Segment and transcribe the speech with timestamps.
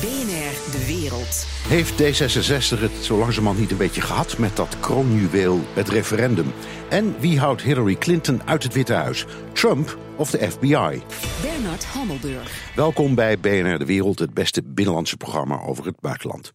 [0.00, 1.46] BNR De Wereld.
[1.68, 6.52] Heeft D66 het zo langzamerhand niet een beetje gehad met dat kroonjuweel, het referendum?
[6.90, 9.24] En wie houdt Hillary Clinton uit het Witte Huis?
[9.52, 11.02] Trump of de FBI?
[11.42, 12.72] Bernard Hammelburg.
[12.74, 16.52] Welkom bij BNR De Wereld, het beste binnenlandse programma over het buitenland.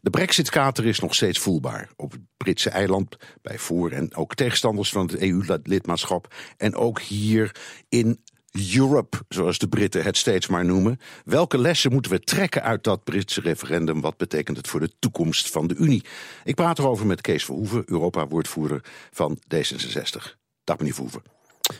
[0.00, 1.90] De brexit-kater is nog steeds voelbaar.
[1.96, 6.34] Op het Britse eiland, bij voor- en ook tegenstanders van het EU-lidmaatschap.
[6.56, 7.54] En ook hier
[7.88, 8.20] in
[8.52, 11.00] Europe, zoals de Britten het steeds maar noemen.
[11.24, 14.00] Welke lessen moeten we trekken uit dat Britse referendum?
[14.00, 16.04] Wat betekent het voor de toekomst van de Unie?
[16.44, 20.36] Ik praat erover met Kees Verhoeven, Europa-woordvoerder van D66.
[20.64, 21.22] Dag meneer Verhoeven.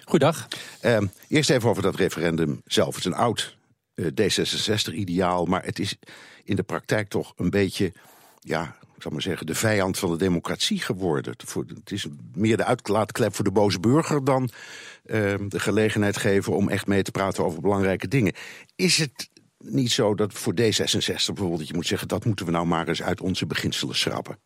[0.05, 0.49] Goedendag.
[0.81, 0.99] Eh,
[1.29, 2.95] eerst even over dat referendum zelf.
[2.95, 3.57] Het is een oud
[3.95, 5.97] eh, D66-ideaal, maar het is
[6.45, 7.93] in de praktijk toch een beetje,
[8.41, 11.35] ja, ik zal maar zeggen, de vijand van de democratie geworden.
[11.55, 14.51] Het is meer de uitlaatklep voor de boze burger dan
[15.05, 18.33] uh, de gelegenheid geven om echt mee te praten over belangrijke dingen.
[18.77, 22.53] Is het niet zo dat voor D66 bijvoorbeeld, dat je moet zeggen, dat moeten we
[22.53, 24.39] nou maar eens uit onze beginselen schrappen?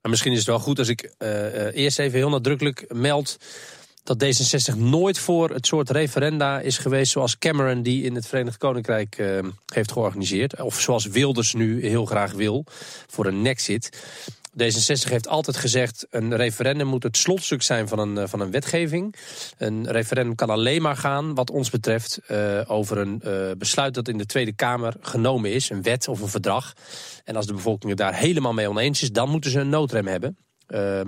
[0.00, 3.38] Maar misschien is het wel goed als ik uh, eerst even heel nadrukkelijk meld
[4.02, 8.56] dat D66 nooit voor het soort referenda is geweest zoals Cameron die in het Verenigd
[8.56, 9.38] Koninkrijk uh,
[9.72, 10.62] heeft georganiseerd.
[10.62, 12.64] Of zoals Wilders nu heel graag wil
[13.06, 13.98] voor een nexit.
[14.52, 19.14] D66 heeft altijd gezegd: een referendum moet het slotstuk zijn van een, van een wetgeving.
[19.58, 24.08] Een referendum kan alleen maar gaan, wat ons betreft, uh, over een uh, besluit dat
[24.08, 26.72] in de Tweede Kamer genomen is, een wet of een verdrag.
[27.24, 30.06] En als de bevolking het daar helemaal mee oneens is, dan moeten ze een noodrem
[30.06, 30.36] hebben.
[30.74, 31.00] Uh,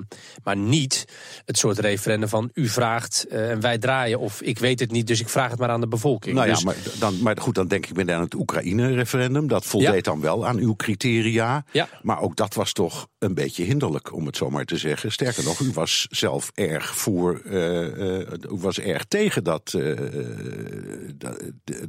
[0.44, 1.04] maar niet
[1.44, 5.06] het soort referendum van u vraagt uh, en wij draaien of ik weet het niet,
[5.06, 6.34] dus ik vraag het maar aan de bevolking.
[6.34, 6.64] Nou ja, dus...
[6.64, 9.48] maar, dan, maar goed, dan denk ik ben aan het Oekraïne-referendum.
[9.48, 10.12] Dat voldeed ja.
[10.12, 11.64] dan wel aan uw criteria.
[11.72, 11.88] Ja.
[12.02, 15.12] Maar ook dat was toch een beetje hinderlijk, om het zo maar te zeggen.
[15.12, 19.78] Sterker nog, u was zelf erg voor, uh, u was erg tegen dat,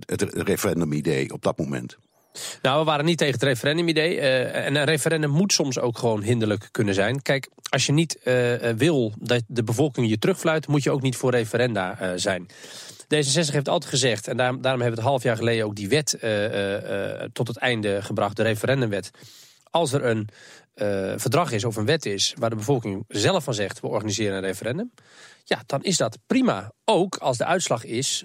[0.06, 1.98] het referendum-idee op dat moment.
[2.62, 4.16] Nou, we waren niet tegen het referendumidee.
[4.16, 7.22] Uh, en een referendum moet soms ook gewoon hinderlijk kunnen zijn.
[7.22, 11.16] Kijk, als je niet uh, wil dat de bevolking je terugfluit, moet je ook niet
[11.16, 12.48] voor referenda zijn.
[13.04, 15.90] D66 heeft altijd gezegd, en daarom, daarom hebben we het half jaar geleden ook die
[15.90, 16.18] wet
[17.34, 19.12] tot het einde gebracht, de referendumwet.
[19.70, 20.30] Als er een
[21.20, 24.44] verdrag is of een wet is waar de bevolking zelf van zegt, we organiseren een
[24.44, 24.92] referendum.
[25.44, 26.72] Ja, dan is dat prima.
[26.86, 28.24] Ook als de uitslag is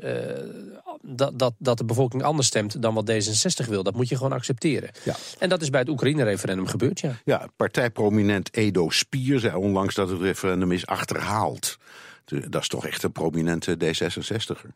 [1.08, 3.82] dat, dat, dat de bevolking anders stemt dan wat D66 wil.
[3.82, 4.90] Dat moet je gewoon accepteren.
[5.04, 5.14] Ja.
[5.38, 7.16] En dat is bij het Oekraïne-referendum gebeurd, ja.
[7.24, 11.78] Ja, partijprominent Edo Spier zei onlangs dat het referendum is achterhaald.
[12.48, 14.70] Dat is toch echt een prominente D66er.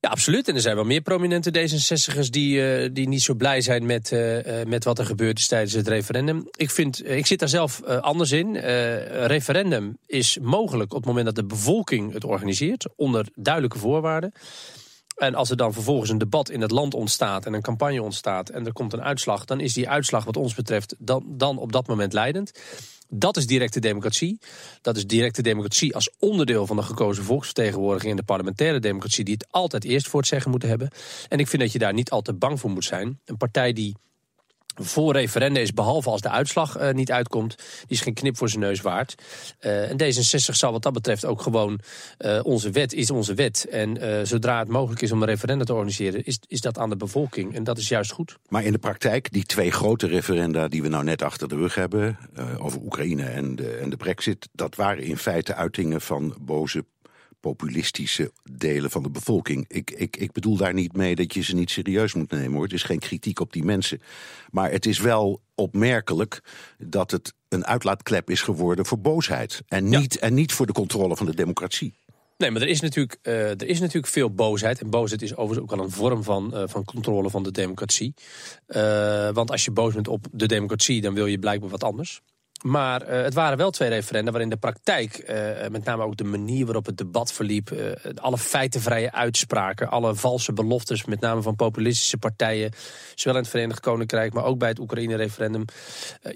[0.00, 0.48] Ja, absoluut.
[0.48, 4.10] En er zijn wel meer prominente D66'ers die, uh, die niet zo blij zijn met,
[4.10, 6.48] uh, met wat er gebeurd is tijdens het referendum.
[6.50, 8.56] Ik, vind, ik zit daar zelf uh, anders in.
[9.26, 14.32] referendum is mogelijk op het moment dat de bevolking het organiseert, onder duidelijke voorwaarden.
[15.14, 18.48] En als er dan vervolgens een debat in het land ontstaat en een campagne ontstaat
[18.48, 21.72] en er komt een uitslag, dan is die uitslag wat ons betreft dan, dan op
[21.72, 22.52] dat moment leidend.
[23.08, 24.38] Dat is directe democratie.
[24.80, 29.34] Dat is directe democratie als onderdeel van de gekozen volksvertegenwoordiging in de parlementaire democratie, die
[29.34, 30.90] het altijd eerst voor het zeggen moeten hebben.
[31.28, 33.20] En ik vind dat je daar niet al te bang voor moet zijn.
[33.24, 33.96] Een partij die
[34.74, 38.48] voor referenda is, behalve als de uitslag uh, niet uitkomt, die is geen knip voor
[38.48, 39.14] zijn neus waard.
[39.60, 41.80] Uh, en D66 zal wat dat betreft ook gewoon,
[42.18, 43.66] uh, onze wet is onze wet.
[43.70, 46.96] En zodra het mogelijk is om een referenda te organiseren, is, is dat aan de
[46.96, 47.54] bevolking.
[47.54, 48.38] En dat is juist goed.
[48.48, 51.74] Maar in de praktijk, die twee grote referenda die we nou net achter de rug
[51.74, 52.18] hebben,
[52.58, 56.84] over Oekraïne en de, en de brexit, dat waren in feite uitingen van boze
[57.44, 59.64] populistische delen van de bevolking.
[59.68, 62.62] Ik, ik, ik bedoel daar niet mee dat je ze niet serieus moet nemen hoor.
[62.62, 64.00] Het is geen kritiek op die mensen.
[64.50, 66.42] Maar het is wel opmerkelijk
[66.78, 69.62] dat het een uitlaatklep is geworden voor boosheid.
[69.68, 70.20] En niet, ja.
[70.20, 71.94] en niet voor de controle van de democratie.
[72.38, 74.80] Nee, maar er is, natuurlijk, uh, er is natuurlijk veel boosheid.
[74.80, 78.14] En boosheid is overigens ook wel een vorm van, uh, van controle van de democratie.
[78.68, 82.22] Uh, want als je boos bent op de democratie, dan wil je blijkbaar wat anders.
[82.64, 86.24] Maar uh, het waren wel twee referenda waarin de praktijk, uh, met name ook de
[86.24, 91.56] manier waarop het debat verliep, uh, alle feitenvrije uitspraken, alle valse beloftes, met name van
[91.56, 92.72] populistische partijen,
[93.14, 95.64] zowel in het Verenigd Koninkrijk, maar ook bij het Oekraïne-referendum,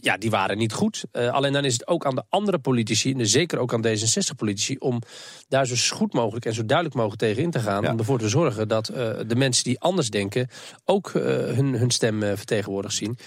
[0.01, 1.05] ja, die waren niet goed.
[1.13, 5.03] alleen dan is het ook aan de andere politici, en zeker ook aan D66-politici, om
[5.49, 7.83] daar zo goed mogelijk en zo duidelijk mogelijk tegen in te gaan.
[7.83, 7.91] Ja.
[7.91, 8.87] Om ervoor te zorgen dat
[9.27, 10.49] de mensen die anders denken
[10.85, 13.19] ook hun, hun stem vertegenwoordigd zien.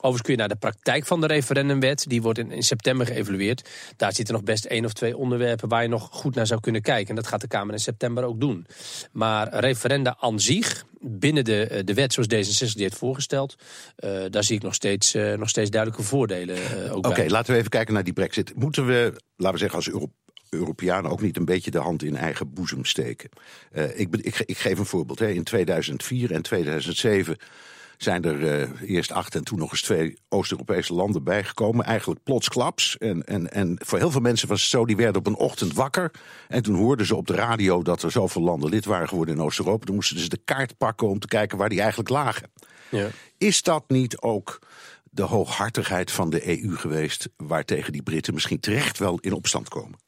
[0.00, 2.04] Overigens kun je naar de praktijk van de referendumwet.
[2.08, 3.68] Die wordt in, september geëvalueerd.
[3.96, 6.82] Daar zitten nog best één of twee onderwerpen waar je nog goed naar zou kunnen
[6.82, 7.08] kijken.
[7.08, 8.66] En dat gaat de Kamer in september ook doen.
[9.12, 13.56] Maar referenda aan zich, binnen de, eh, de wet zoals D66 die heeft voorgesteld...
[14.04, 17.58] Uh, daar zie ik nog steeds, uh, nog steeds duidelijke voordelen uh, Oké, laten we
[17.58, 18.54] even kijken naar die brexit.
[18.54, 20.12] Moeten we, laten we zeggen als Euro
[20.50, 23.30] Europeanen ook niet een beetje de hand in eigen boezem steken?
[23.72, 25.18] ik, ik, ik, geef een voorbeeld.
[25.18, 25.28] Hè.
[25.28, 27.36] In 2004 en 2007
[27.98, 31.84] zijn er uh, eerst acht en toen nog eens twee Oost-Europese landen bijgekomen.
[31.84, 32.98] Eigenlijk plotsklaps.
[32.98, 35.72] En, en, en voor heel veel mensen was het zo, die werden op een ochtend
[35.72, 36.10] wakker.
[36.48, 39.42] En toen hoorden ze op de radio dat er zoveel landen lid waren geworden in
[39.42, 39.84] Oost-Europa.
[39.84, 42.50] Dan moesten ze de kaart pakken om te kijken waar die eigenlijk lagen.
[42.88, 43.08] Ja.
[43.38, 44.58] Is dat niet ook
[45.02, 47.28] de hooghartigheid van de EU geweest...
[47.36, 49.98] waartegen die Britten misschien terecht wel in opstand komen?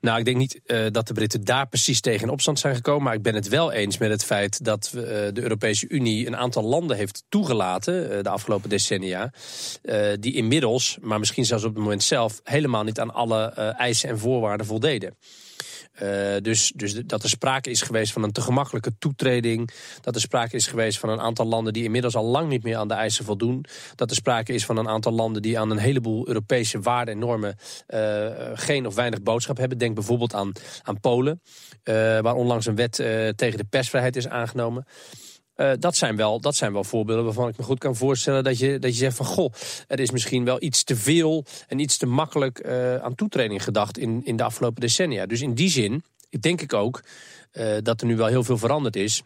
[0.00, 3.02] Nou, ik denk niet uh, dat de Britten daar precies tegen in opstand zijn gekomen.
[3.02, 6.36] Maar ik ben het wel eens met het feit dat uh, de Europese Unie een
[6.36, 9.32] aantal landen heeft toegelaten uh, de afgelopen decennia.
[10.20, 14.18] die inmiddels, maar misschien zelfs op het moment zelf, helemaal niet aan alle eisen en
[14.18, 15.16] voorwaarden voldeden.
[16.02, 19.70] Uh, dus, dus dat er sprake is geweest van een te gemakkelijke toetreding.
[20.00, 22.76] Dat er sprake is geweest van een aantal landen die inmiddels al lang niet meer
[22.76, 23.64] aan de eisen voldoen.
[23.94, 27.20] Dat er sprake is van een aantal landen die aan een heleboel Europese waarden en
[27.20, 27.56] normen
[27.88, 29.78] uh, geen of weinig boodschap hebben.
[29.78, 30.52] Denk bijvoorbeeld aan,
[30.82, 31.40] aan Polen,
[31.84, 32.94] uh, waar onlangs een wet
[33.36, 34.86] tegen de persvrijheid is aangenomen.
[35.60, 38.58] Uh, dat, zijn wel, dat zijn wel voorbeelden waarvan ik me goed kan voorstellen dat
[38.58, 39.52] je, dat je zegt van goh,
[39.86, 43.98] er is misschien wel iets te veel en iets te makkelijk uh, aan toetreding gedacht
[43.98, 45.26] in, in de afgelopen decennia.
[45.26, 46.02] Dus in die zin
[46.40, 47.02] denk ik ook
[47.52, 49.22] uh, dat er nu wel heel veel veranderd is.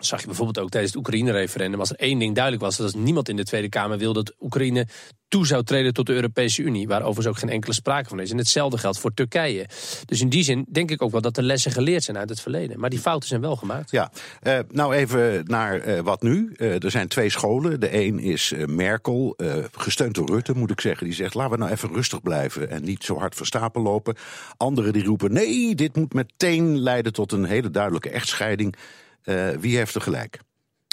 [0.00, 1.80] Zag je bijvoorbeeld ook tijdens het Oekraïne-referendum.
[1.80, 4.86] Als er één ding duidelijk was, dat niemand in de Tweede Kamer wil dat Oekraïne
[5.28, 6.88] toe zou treden tot de Europese Unie.
[6.88, 8.30] Waar overigens ook geen enkele sprake van is.
[8.30, 9.66] En hetzelfde geldt voor Turkije.
[10.04, 12.40] Dus in die zin denk ik ook wel dat er lessen geleerd zijn uit het
[12.40, 12.80] verleden.
[12.80, 13.90] Maar die fouten zijn wel gemaakt.
[13.90, 14.12] Ja,
[14.42, 16.52] uh, nou even naar uh, wat nu.
[16.56, 17.80] Uh, er zijn twee scholen.
[17.80, 19.36] De een is Merkel,
[19.72, 21.06] gesteund door Rutte moet ik zeggen.
[21.06, 24.16] Die zegt laten we nou even rustig blijven en niet zo hard verstapel lopen.
[24.56, 28.76] Anderen die roepen nee, dit moet meteen leiden tot een hele duidelijke echtscheiding.
[29.24, 30.40] Uh, wie heeft er gelijk?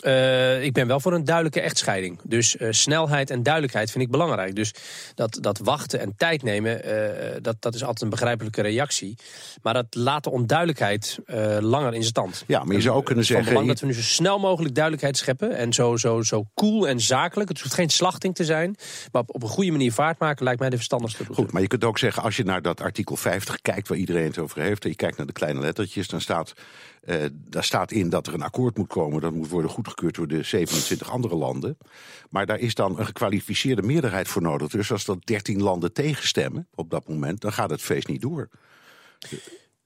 [0.05, 2.19] Uh, ik ben wel voor een duidelijke echtscheiding.
[2.23, 4.55] Dus uh, snelheid en duidelijkheid vind ik belangrijk.
[4.55, 4.73] Dus
[5.15, 9.17] dat, dat wachten en tijd nemen, uh, dat, dat is altijd een begrijpelijke reactie.
[9.61, 11.19] Maar dat laat de onduidelijkheid
[11.59, 12.43] langer in stand.
[12.47, 13.47] Ja, maar je zou ook kunnen zeggen...
[13.47, 15.55] Belang dat we nu zo snel mogelijk duidelijkheid scheppen.
[15.55, 17.49] En zo, zo, zo cool en zakelijk.
[17.49, 18.75] Het hoeft geen slachting te zijn.
[19.11, 21.25] Maar op, op een goede manier vaart maken lijkt mij de verstandigste.
[21.31, 23.87] Goed, maar je kunt ook zeggen, als je naar dat artikel 50 kijkt...
[23.87, 26.07] waar iedereen het over heeft, en je kijkt naar de kleine lettertjes...
[26.07, 26.53] dan staat
[27.05, 29.21] uh, daar staat in dat er een akkoord moet komen.
[29.21, 31.77] Dat moet worden goedgekeurd door de 27 andere landen.
[32.29, 34.67] Maar daar is dan een gekwalificeerde meerderheid voor nodig.
[34.67, 38.49] Dus als dat 13 landen tegenstemmen op dat moment, dan gaat het feest niet door.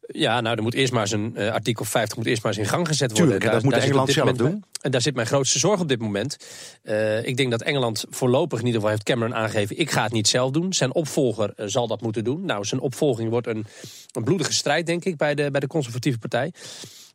[0.07, 2.67] Ja, nou, er moet eerst maar zijn uh, artikel 50 moet eerst maar eens in
[2.67, 3.39] gang gezet worden.
[3.39, 4.63] Tuurlijk, dat moet Engeland zelf doen.
[4.81, 6.37] En daar zit mijn grootste zorg op dit moment.
[6.83, 9.77] Uh, ik denk dat Engeland voorlopig in ieder geval heeft Cameron aangegeven...
[9.77, 10.73] ik ga het niet zelf doen.
[10.73, 12.45] Zijn opvolger uh, zal dat moeten doen.
[12.45, 13.65] Nou, zijn opvolging wordt een,
[14.11, 16.51] een bloedige strijd, denk ik, bij de, bij de conservatieve partij.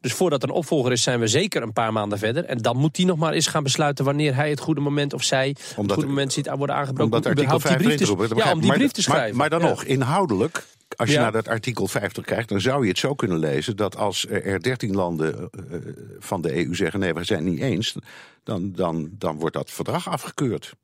[0.00, 2.44] Dus voordat er een opvolger is, zijn we zeker een paar maanden verder.
[2.44, 5.22] En dan moet hij nog maar eens gaan besluiten wanneer hij het goede moment of
[5.22, 7.04] zij omdat, het goede moment ziet worden aangebroken.
[7.04, 9.36] Omdat artikel 5 die brief te, ja, om die brief te schrijven.
[9.36, 10.66] Maar, maar dan nog, inhoudelijk
[10.96, 11.20] als je ja.
[11.20, 14.62] naar dat artikel 50 kijkt, dan zou je het zo kunnen lezen dat als er
[14.62, 15.76] 13 landen uh,
[16.18, 17.94] van de EU zeggen: nee, we zijn het niet eens,
[18.42, 20.74] dan, dan, dan wordt dat verdrag afgekeurd.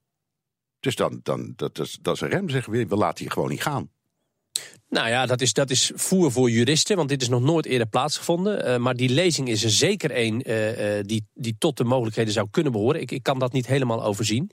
[0.80, 3.48] Dus dan, dan dat, is, dat is een rem, zeggen we, we laten hier gewoon
[3.48, 3.90] niet gaan.
[4.88, 7.86] Nou ja, dat is, dat is voer voor juristen, want dit is nog nooit eerder
[7.86, 8.68] plaatsgevonden.
[8.68, 12.32] Uh, maar die lezing is er zeker een uh, uh, die, die tot de mogelijkheden
[12.32, 13.00] zou kunnen behoren.
[13.00, 14.50] Ik, ik kan dat niet helemaal overzien.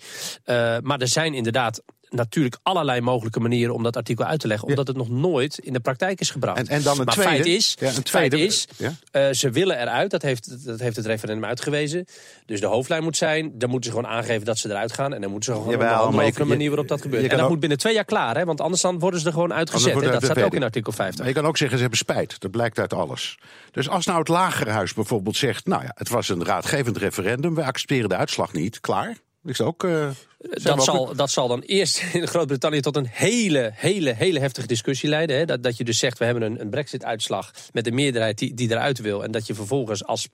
[0.82, 1.82] maar er zijn inderdaad
[2.14, 4.68] natuurlijk allerlei mogelijke manieren om dat artikel uit te leggen.
[4.68, 6.58] Omdat het nog nooit in de praktijk is gebracht.
[6.58, 8.94] En, en dan een maar tweede, feit is, ja, een tweede, feit is ja?
[9.12, 10.12] uh, ze willen eruit.
[10.12, 12.06] Dat heeft, dat heeft het referendum uitgewezen.
[12.46, 15.14] Dus de hoofdlijn moet zijn, dan moeten ze gewoon aangeven dat ze eruit gaan.
[15.14, 17.24] En dan moeten ze gewoon Jawel, over een manier waarop dat gebeurt.
[17.24, 19.34] En dat ook, moet binnen twee jaar klaar, hè, want anders dan worden ze er
[19.34, 19.94] gewoon uitgezet.
[19.94, 21.20] Dat, dat staat ook in artikel 50.
[21.20, 22.40] Maar je kan ook zeggen, ze hebben spijt.
[22.40, 23.38] Dat blijkt uit alles.
[23.72, 27.56] Dus als nou het lagerhuis bijvoorbeeld zegt, nou ja, het was een raadgevend referendum.
[27.56, 28.80] We accepteren de uitslag niet.
[28.80, 29.18] Klaar.
[29.46, 30.10] Is ook, uh,
[30.50, 35.10] dat, zal, dat zal dan eerst in Groot-Brittannië tot een hele, hele, hele heftige discussie
[35.10, 35.38] leiden.
[35.38, 35.46] Hè?
[35.46, 38.72] Dat, dat je dus zegt, we hebben een, een brexit-uitslag met een meerderheid die, die
[38.72, 39.24] eruit wil.
[39.24, 40.28] En dat je vervolgens als,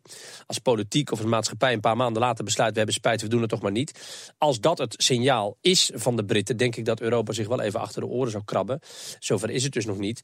[0.45, 2.71] als politiek of een maatschappij een paar maanden later besluit...
[2.71, 4.01] we hebben spijt, we doen het toch maar niet.
[4.37, 6.57] Als dat het signaal is van de Britten...
[6.57, 8.79] denk ik dat Europa zich wel even achter de oren zou krabben.
[9.19, 10.21] Zover is het dus nog niet.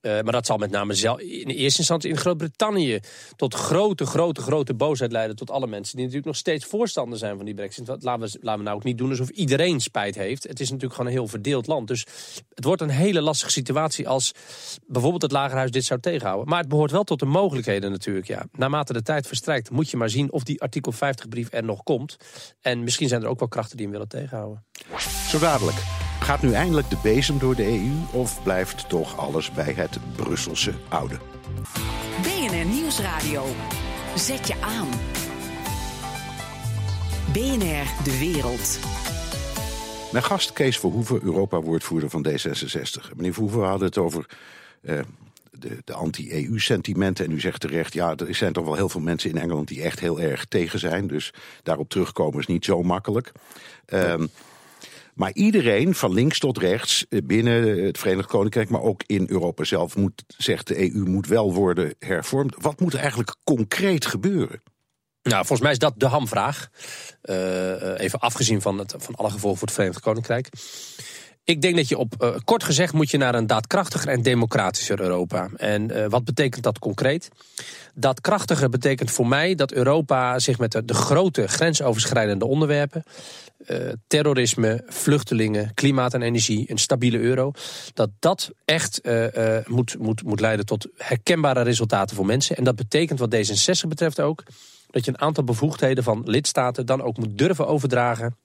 [0.00, 3.00] Uh, maar dat zal met name zelf, in eerste instantie in Groot-Brittannië...
[3.36, 5.96] tot grote, grote, grote boosheid leiden tot alle mensen...
[5.96, 7.86] die natuurlijk nog steeds voorstander zijn van die brexit.
[7.86, 10.42] Laten we, laten we nou ook niet doen alsof alsof iedereen spijt heeft.
[10.42, 11.88] Het is natuurlijk gewoon een heel verdeeld land.
[11.88, 12.06] Dus
[12.54, 14.32] het wordt een hele lastige situatie als
[14.86, 16.48] bijvoorbeeld het Lagerhuis dit zou tegenhouden.
[16.48, 18.26] Maar het behoort wel tot de mogelijkheden natuurlijk.
[18.26, 18.46] Ja.
[18.52, 21.82] Naarmate de tijd verstrijkt moet je maar zien of die artikel 50 brief er nog
[21.82, 22.16] komt.
[22.60, 24.64] En misschien zijn er ook wel krachten die hem willen tegenhouden.
[25.28, 25.76] Zo dadelijk.
[26.20, 30.72] Gaat nu eindelijk de bezem door de EU of blijft toch alles bij het Brusselse
[30.88, 31.18] oude?
[32.22, 33.44] BNR Nieuwsradio.
[34.16, 34.88] Zet je aan.
[37.32, 38.78] BNR De Wereld.
[40.12, 43.16] Mijn gast Kees Verhoeven, Europa-woordvoerder van D66.
[43.16, 44.26] Meneer Verhoeven, we hadden het over
[44.82, 44.98] eh,
[45.50, 47.24] de, de anti-EU-sentimenten.
[47.24, 49.82] En u zegt terecht, ja, er zijn toch wel heel veel mensen in Engeland die
[49.82, 51.06] echt heel erg tegen zijn.
[51.06, 53.32] Dus daarop terugkomen is niet zo makkelijk.
[53.86, 54.26] Ehm,
[55.14, 59.64] maar iedereen, van links tot rechts, eh, binnen het Verenigd Koninkrijk, maar ook in Europa
[59.64, 62.54] zelf, moet, zegt de EU, moet wel worden hervormd.
[62.58, 64.62] Wat moet er eigenlijk concreet gebeuren?
[65.24, 66.68] Nou, volgens mij is dat de hamvraag.
[67.22, 70.48] Uh, even afgezien van, het, van alle gevolgen voor het Verenigd Koninkrijk.
[71.44, 75.00] Ik denk dat je op uh, kort gezegd moet je naar een daadkrachtiger en democratischer
[75.00, 75.48] Europa.
[75.56, 77.28] En wat betekent dat concreet?
[77.94, 83.02] Daadkrachtiger betekent voor mij dat Europa zich met de, grote grensoverschrijdende onderwerpen,
[84.06, 87.52] terrorisme, vluchtelingen, klimaat en energie, een stabiele euro,
[87.94, 89.00] dat dat echt
[89.66, 92.56] moet, moet, moet leiden tot herkenbare resultaten voor mensen.
[92.56, 94.42] En dat betekent wat D66 betreft ook
[94.94, 98.36] dat je een aantal bevoegdheden van lidstaten dan ook moet durven overdragen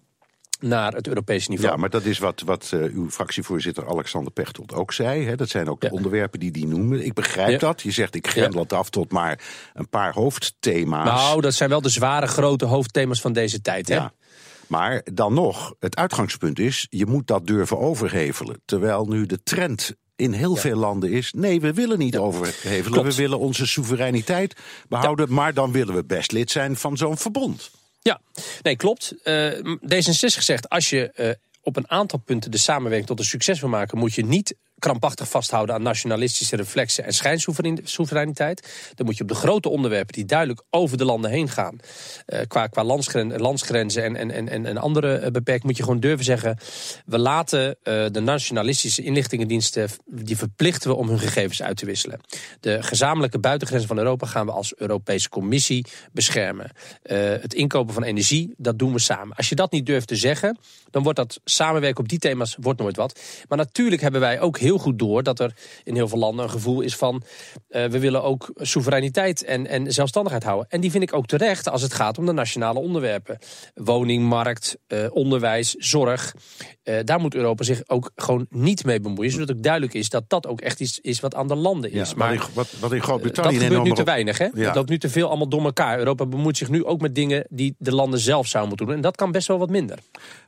[0.60, 1.72] naar het Europese niveau.
[1.72, 5.26] Ja, maar dat is wat, wat uh, uw fractievoorzitter Alexander Pechtold ook zei.
[5.26, 5.36] Hè.
[5.36, 5.94] Dat zijn ook de ja.
[5.94, 7.06] onderwerpen die die noemen.
[7.06, 7.58] Ik begrijp ja.
[7.58, 7.82] dat.
[7.82, 9.40] Je zegt ik grendel het af tot maar
[9.74, 11.06] een paar hoofdthema's.
[11.06, 13.88] Nou, dat zijn wel de zware grote hoofdthema's van deze tijd.
[13.88, 13.96] Hè?
[13.96, 14.14] Ja.
[14.68, 18.62] Maar dan nog, het uitgangspunt is, je moet dat durven overhevelen.
[18.66, 20.62] Terwijl nu de trend in heel ja.
[20.62, 22.20] veel landen is: nee, we willen niet ja.
[22.20, 23.04] overhevelen.
[23.04, 24.56] We willen onze soevereiniteit
[24.90, 25.34] behouden, ja.
[25.34, 27.72] maar dan willen we best lid zijn van zo'n verbond.
[28.02, 28.22] Ja,
[28.62, 29.14] nee, klopt.
[29.24, 31.30] Uh, D66 zegt: als je uh,
[31.62, 35.30] op een aantal punten de samenwerking tot een succes wil maken, moet je niet krampachtig
[35.30, 38.92] vasthouden aan nationalistische reflexen en schijnsoevereiniteit.
[38.96, 41.80] Dan moet je op de grote onderwerpen die duidelijk over de landen heen gaan,
[42.28, 46.00] uh, qua, qua landsgren, landsgrenzen en, en, en, en andere uh, beperkingen, moet je gewoon
[46.00, 46.58] durven zeggen:
[47.06, 52.20] we laten uh, de nationalistische inlichtingendiensten, die verplichten we om hun gegevens uit te wisselen.
[52.60, 56.72] De gezamenlijke buitengrenzen van Europa gaan we als Europese Commissie beschermen.
[57.42, 59.36] het inkopen van energie, dat doen we samen.
[59.36, 60.58] Als je dat niet durft te zeggen,
[60.92, 63.20] dan wordt dat samenwerken op die thema's wordt nooit wat.
[63.48, 66.44] Maar natuurlijk hebben wij ook heel heel goed door dat er in heel veel landen
[66.46, 67.22] een gevoel is van
[67.70, 70.70] uh, we willen ook soevereiniteit en, en zelfstandigheid houden.
[70.70, 73.38] En die vind ik ook terecht als het gaat om de nationale onderwerpen.
[73.74, 76.36] Woningmarkt, uh, onderwijs, zorg.
[76.84, 79.32] Uh, daar moet Europa zich ook gewoon niet mee bemoeien.
[79.32, 82.10] Zodat ook duidelijk is dat dat ook echt iets is wat aan de landen is.
[82.10, 84.38] Ja, maar wat, wat, wat in Groot-Brittannië dat gebeurt nu te weinig.
[84.38, 84.48] Hè?
[84.54, 84.66] Ja.
[84.66, 85.98] Dat loopt nu te veel allemaal door elkaar.
[85.98, 88.96] Europa bemoeit zich nu ook met dingen die de landen zelf zouden moeten doen.
[88.96, 90.00] En dat kan best wel wat minder.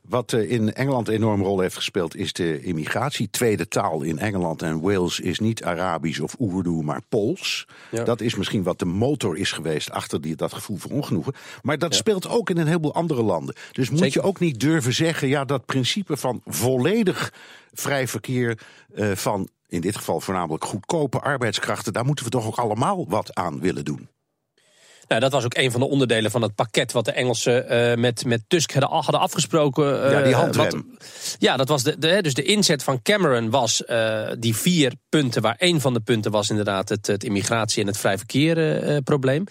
[0.02, 3.30] Wat in Engeland een enorme rol heeft gespeeld is de immigratie.
[3.30, 7.66] Tweede taal in Engeland en Wales is niet Arabisch of Urdu, maar Pools.
[7.90, 8.04] Ja.
[8.04, 11.34] Dat is misschien wat de motor is geweest achter die, dat gevoel van ongenoegen.
[11.62, 11.98] Maar dat ja.
[11.98, 13.54] speelt ook in een heleboel andere landen.
[13.72, 14.20] Dus moet Zeker.
[14.20, 17.32] je ook niet durven zeggen, ja, dat principe van volledig
[17.72, 18.58] vrij verkeer
[18.94, 23.34] uh, van in dit geval voornamelijk goedkope arbeidskrachten, daar moeten we toch ook allemaal wat
[23.34, 24.08] aan willen doen.
[25.12, 27.94] Nou, dat was ook een van de onderdelen van het pakket wat de Engelsen uh,
[27.94, 30.04] met, met Tusk hadden, hadden afgesproken.
[30.04, 30.86] Uh, ja, die handrem.
[30.98, 34.92] Wat, ja, dat was de, de, dus de inzet van Cameron was uh, die vier
[35.08, 39.02] punten, waar één van de punten was inderdaad het, het immigratie- en het vrij verkeer
[39.02, 39.44] probleem.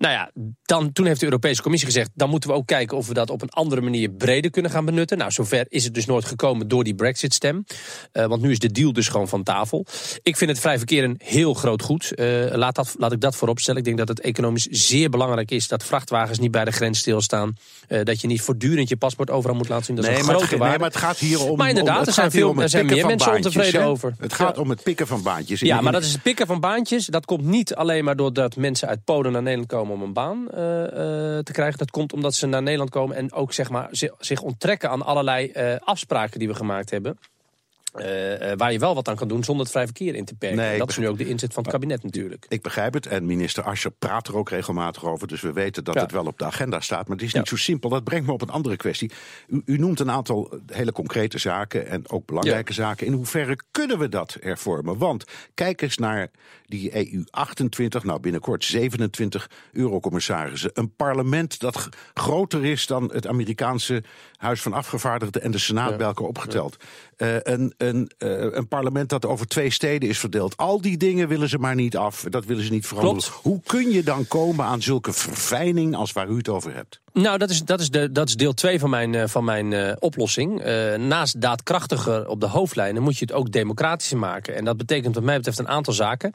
[0.00, 0.30] Nou ja,
[0.62, 2.10] dan, toen heeft de Europese Commissie gezegd...
[2.14, 4.84] dan moeten we ook kijken of we dat op een andere manier breder kunnen gaan
[4.84, 5.18] benutten.
[5.18, 7.64] Nou, zover is het dus nooit gekomen door die brexit-stem.
[8.12, 9.86] Uh, want nu is de deal dus gewoon van tafel.
[10.22, 12.12] Ik vind het vrij verkeer een heel groot goed.
[12.14, 13.78] Uh, laat, dat, laat ik dat vooropstellen.
[13.78, 15.68] Ik denk dat het economisch zeer belangrijk is...
[15.68, 17.56] dat vrachtwagens niet bij de grens stilstaan.
[17.88, 19.96] Uh, dat je niet voortdurend je paspoort overal moet laten zien.
[19.96, 20.68] Dat is nee, een grote het, waarde.
[20.68, 21.56] Nee, maar het gaat hier om...
[21.56, 24.14] Maar inderdaad, er zijn, veel, er zijn meer mensen baantjes, ontevreden over.
[24.18, 24.62] Het gaat ja.
[24.62, 25.60] om het pikken van baantjes.
[25.60, 27.06] Ja, maar dat is het pikken van baantjes.
[27.06, 30.48] Dat komt niet alleen maar doordat mensen uit Polen naar Nederland komen om een baan
[30.54, 30.88] uh, uh,
[31.38, 31.78] te krijgen.
[31.78, 35.52] Dat komt omdat ze naar Nederland komen en ook zeg maar, zich onttrekken aan allerlei
[35.54, 37.18] uh, afspraken die we gemaakt hebben.
[37.94, 38.04] Uh,
[38.56, 40.58] waar je wel wat aan kan doen zonder het vrij verkeer in te perken.
[40.58, 42.46] Nee, dat is nu ook de inzet van het kabinet natuurlijk.
[42.48, 45.28] Ik begrijp het en minister Ascher praat er ook regelmatig over.
[45.28, 46.00] Dus we weten dat ja.
[46.00, 47.08] het wel op de agenda staat.
[47.08, 47.90] Maar het is niet zo simpel.
[47.90, 49.10] Dat brengt me op een andere kwestie.
[49.46, 52.82] U, u noemt een aantal hele concrete zaken en ook belangrijke ja.
[52.82, 53.06] zaken.
[53.06, 54.98] In hoeverre kunnen we dat hervormen?
[54.98, 56.30] Want kijk eens naar
[56.70, 60.70] die EU 28, nou binnenkort 27 eurocommissarissen.
[60.74, 64.02] Een parlement dat groter is dan het Amerikaanse
[64.36, 66.76] Huis van Afgevaardigden en de Senaat bij elkaar opgeteld.
[67.16, 70.56] Uh, een een, uh, een parlement dat over twee steden is verdeeld.
[70.56, 72.24] Al die dingen willen ze maar niet af.
[72.28, 73.20] Dat willen ze niet veranderen.
[73.20, 73.42] Klopt.
[73.42, 77.00] Hoe kun je dan komen aan zulke verfijning als waar u het over hebt?
[77.12, 79.70] Nou, dat is, dat is, de, dat is deel 2 van mijn, uh, van mijn
[79.70, 80.66] uh, oplossing.
[80.66, 84.56] Uh, naast daadkrachtiger op de hoofdlijnen moet je het ook democratischer maken.
[84.56, 86.34] En dat betekent wat mij betreft een aantal zaken.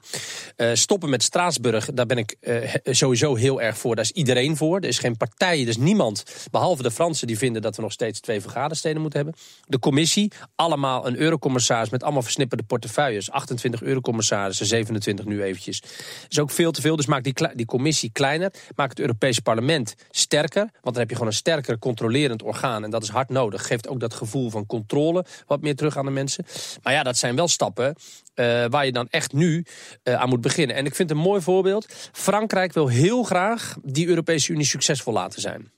[0.74, 2.38] stoppen met Straatsburg, daar ben ik
[2.84, 3.96] sowieso heel erg voor.
[3.96, 4.78] Daar is iedereen voor.
[4.78, 7.92] Er is geen partij, er is niemand, behalve de Fransen, die vinden dat we nog
[7.92, 9.40] steeds twee vergadersteden moeten hebben.
[9.68, 13.32] De commissie, allemaal een eurocommissaris met allemaal versnipperde portefeuilles.
[13.32, 15.82] 28 eurocommissarissen, 27 nu eventjes.
[15.82, 15.92] Dat
[16.30, 18.52] is ook veel te veel, dus maak die, die commissie kleiner.
[18.76, 20.65] Maak het Europese parlement sterker.
[20.72, 22.84] Want dan heb je gewoon een sterker controlerend orgaan.
[22.84, 23.68] En dat is hard nodig.
[23.68, 26.46] Geeft ook dat gevoel van controle wat meer terug aan de mensen.
[26.84, 27.96] Maar ja, dat zijn wel stappen
[28.36, 29.66] uh, waar je dan echt nu
[30.04, 30.76] uh, aan moet beginnen.
[30.76, 32.10] En ik vind een mooi voorbeeld.
[32.12, 35.72] Frankrijk wil heel graag die Europese Unie succesvol laten zijn.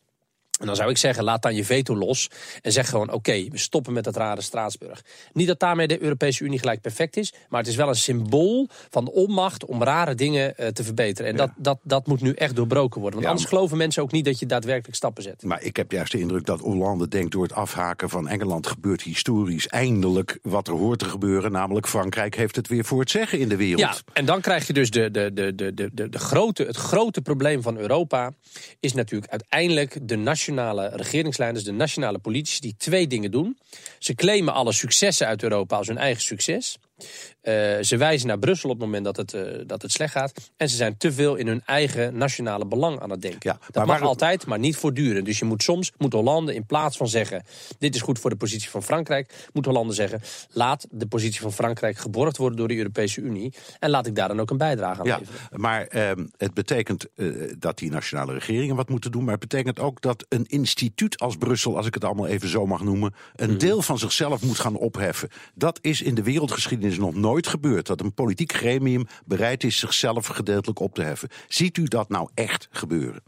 [0.59, 2.29] En dan zou ik zeggen, laat dan je veto los
[2.61, 5.03] en zeg gewoon, oké, we stoppen met dat rare Straatsburg.
[5.33, 8.69] Niet dat daarmee de Europese Unie gelijk perfect is, maar het is wel een symbool
[8.89, 11.31] van de onmacht om rare dingen uh, te verbeteren.
[11.31, 11.45] En ja.
[11.45, 13.19] dat, dat, dat moet nu echt doorbroken worden.
[13.19, 15.43] Want ja, anders geloven mensen ook niet dat je daadwerkelijk stappen zet.
[15.43, 19.01] Maar ik heb juist de indruk dat Hollande denkt, door het afhaken van Engeland gebeurt
[19.01, 21.51] historisch eindelijk wat er hoort te gebeuren.
[21.51, 23.79] Namelijk Frankrijk heeft het weer voor het zeggen in de wereld.
[23.79, 26.75] Ja, en dan krijg je dus de, de, de, de, de, de, de grote, het
[26.75, 28.33] grote probleem van Europa,
[28.79, 33.57] is natuurlijk uiteindelijk de nationale nationale regeringsleiders, de nationale politici, die twee dingen doen.
[33.99, 36.77] Ze claimen alle successen uit Europa als hun eigen succes.
[36.97, 40.51] Uh, ze wijzen naar Brussel op het moment dat het, uh, dat het slecht gaat.
[40.57, 43.39] En ze zijn te veel in hun eigen nationale belang aan het denken.
[43.41, 45.25] Ja, dat mag altijd, maar niet voortdurend.
[45.25, 47.43] Dus je moet soms, moet Hollande in plaats van zeggen...
[47.79, 49.47] dit is goed voor de positie van Frankrijk...
[49.53, 52.57] moet Hollande zeggen, laat de positie van Frankrijk geborgd worden...
[52.57, 53.53] door de Europese Unie.
[53.79, 55.61] En laat ik daar dan ook een bijdrage aan ja, leveren.
[55.61, 59.23] Maar uh, het betekent uh, dat die nationale regeringen wat moeten doen...
[59.23, 61.77] maar het betekent ook dat een instituut als Brussel...
[61.77, 63.13] als ik het allemaal even zo mag noemen...
[63.35, 63.57] een mm.
[63.57, 65.29] deel van zichzelf moet gaan opheffen.
[65.53, 67.87] Dat is in de wereldgeschiedenis nog nooit gebeurd.
[67.87, 71.29] Dat een politiek gremium bereid is zichzelf gedeeltelijk op te heffen.
[71.47, 73.23] Ziet u dat nou echt gebeuren?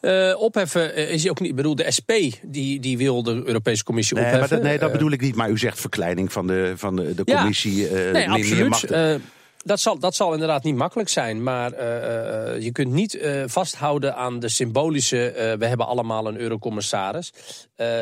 [0.00, 1.50] Uh, opheffen is ook niet.
[1.50, 4.48] Ik bedoel, de SP die, die wil de Europese Commissie nee, opheffen.
[4.48, 5.34] Maar dat, nee, dat bedoel ik niet.
[5.34, 7.76] Maar u zegt verkleining van de, van de, de commissie.
[7.76, 9.20] Ja, uh, nee, absoluut.
[9.64, 11.42] Dat zal, dat zal inderdaad niet makkelijk zijn.
[11.42, 15.56] Maar uh, uh, je kunt niet uh, vasthouden aan de symbolische...
[15.58, 17.32] we hebben allemaal een eurocommissaris.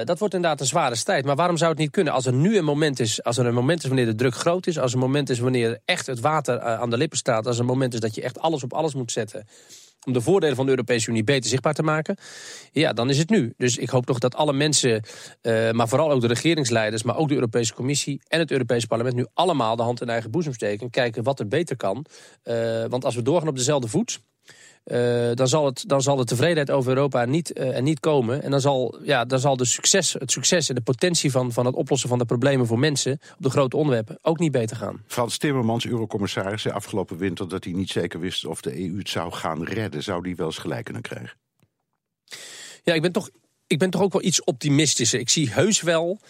[0.05, 1.25] dat wordt inderdaad een zware strijd.
[1.25, 2.13] Maar waarom zou het niet kunnen?
[2.13, 4.67] Als er nu een moment is, als er een moment is wanneer de druk groot
[4.67, 4.79] is...
[4.79, 7.47] als er een moment is wanneer echt het water aan de lippen staat...
[7.47, 9.47] als er een moment is dat je echt alles op alles moet zetten
[10.07, 12.17] om de voordelen van de Europese Unie beter zichtbaar te maken.
[12.73, 13.55] Ja, dan is het nu.
[13.57, 15.03] Dus ik hoop toch dat alle mensen,
[15.43, 17.03] uh, maar vooral ook de regeringsleiders...
[17.03, 19.17] maar ook de Europese Commissie en het Europese Parlement...
[19.17, 22.05] nu allemaal de hand in eigen boezem steken en kijken wat er beter kan.
[22.45, 24.21] Uh, want als we doorgaan op dezelfde voet...
[24.93, 28.43] Uh, dan, zal het, dan zal de tevredenheid over Europa niet, uh, er niet komen.
[28.43, 31.67] En dan zal, ja, dan zal de succes, het succes en de potentie van, van
[31.67, 35.03] het oplossen van de problemen voor mensen op de grote onderwerpen ook niet beter gaan.
[35.07, 39.09] Frans Timmermans, eurocommissaris, zei afgelopen winter dat hij niet zeker wist of de EU het
[39.09, 40.03] zou gaan redden.
[40.03, 41.37] Zou die wel eens gelijk kunnen krijgen?
[42.83, 43.31] Ja, ik ben toch,
[43.67, 45.21] ik ben toch ook wel iets optimistischer.
[45.21, 46.21] Ik zie heus wel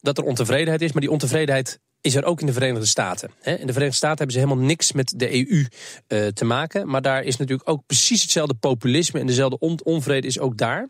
[0.00, 3.30] dat er ontevredenheid is, maar die ontevredenheid is er ook in de Verenigde Staten.
[3.42, 5.66] In de Verenigde Staten hebben ze helemaal niks met de EU
[6.08, 6.88] uh, te maken.
[6.88, 10.88] Maar daar is natuurlijk ook precies hetzelfde populisme en dezelfde on onvrede is ook daar.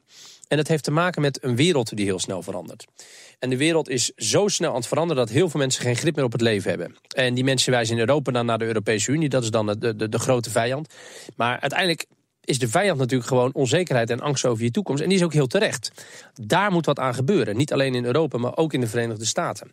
[0.49, 2.85] En dat heeft te maken met een wereld die heel snel verandert.
[3.38, 6.16] En de wereld is zo snel aan het veranderen dat heel veel mensen geen grip
[6.16, 6.97] meer op het leven hebben.
[7.16, 9.29] En die mensen wijzen in Europa dan naar de Europese Unie.
[9.29, 10.94] Dat is dan de, de, de grote vijand.
[11.37, 12.07] Maar uiteindelijk
[12.44, 15.03] is de vijand natuurlijk gewoon onzekerheid en angst over je toekomst.
[15.03, 15.90] En die is ook heel terecht.
[16.35, 17.57] Daar moet wat aan gebeuren.
[17.57, 19.71] Niet alleen in Europa, maar ook in de Verenigde Staten.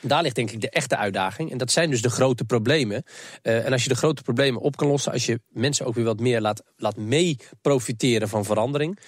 [0.00, 1.50] Daar ligt denk ik de echte uitdaging.
[1.50, 3.02] En dat zijn dus de grote problemen.
[3.42, 5.12] Uh, en als je de grote problemen op kan lossen...
[5.12, 8.98] als je mensen ook weer wat meer laat, laat mee profiteren van verandering...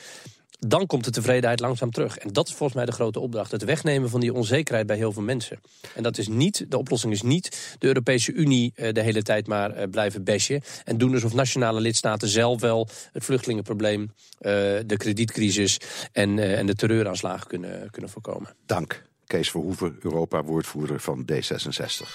[0.59, 2.18] dan komt de tevredenheid langzaam terug.
[2.18, 3.50] En dat is volgens mij de grote opdracht.
[3.50, 5.61] Het wegnemen van die onzekerheid bij heel veel mensen.
[5.94, 9.46] En dat is niet, de oplossing is niet de Europese Unie uh, de hele tijd
[9.46, 10.62] maar uh, blijven bashen.
[10.85, 14.12] En doen alsof nationale lidstaten zelf wel het vluchtelingenprobleem...
[14.38, 15.81] de kredietcrisis
[16.12, 18.55] en, en de terreuraanslagen kunnen, kunnen voorkomen.
[18.66, 19.09] Dank.
[19.31, 22.09] Kees Verhoeven, Europa-woordvoerder van D66.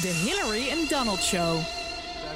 [0.00, 1.58] De Hillary en Donald Show.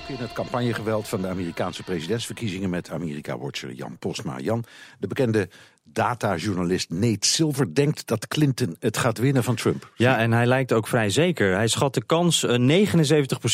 [0.08, 4.38] In het campagnegeweld van de Amerikaanse presidentsverkiezingen met Amerika-watcher Jan Posma.
[4.38, 4.64] Jan,
[4.98, 5.48] de bekende
[5.92, 9.90] datajournalist Nate Silver denkt dat Clinton het gaat winnen van Trump.
[9.96, 11.54] Ja, en hij lijkt ook vrij zeker.
[11.54, 12.86] Hij schat de kans uh,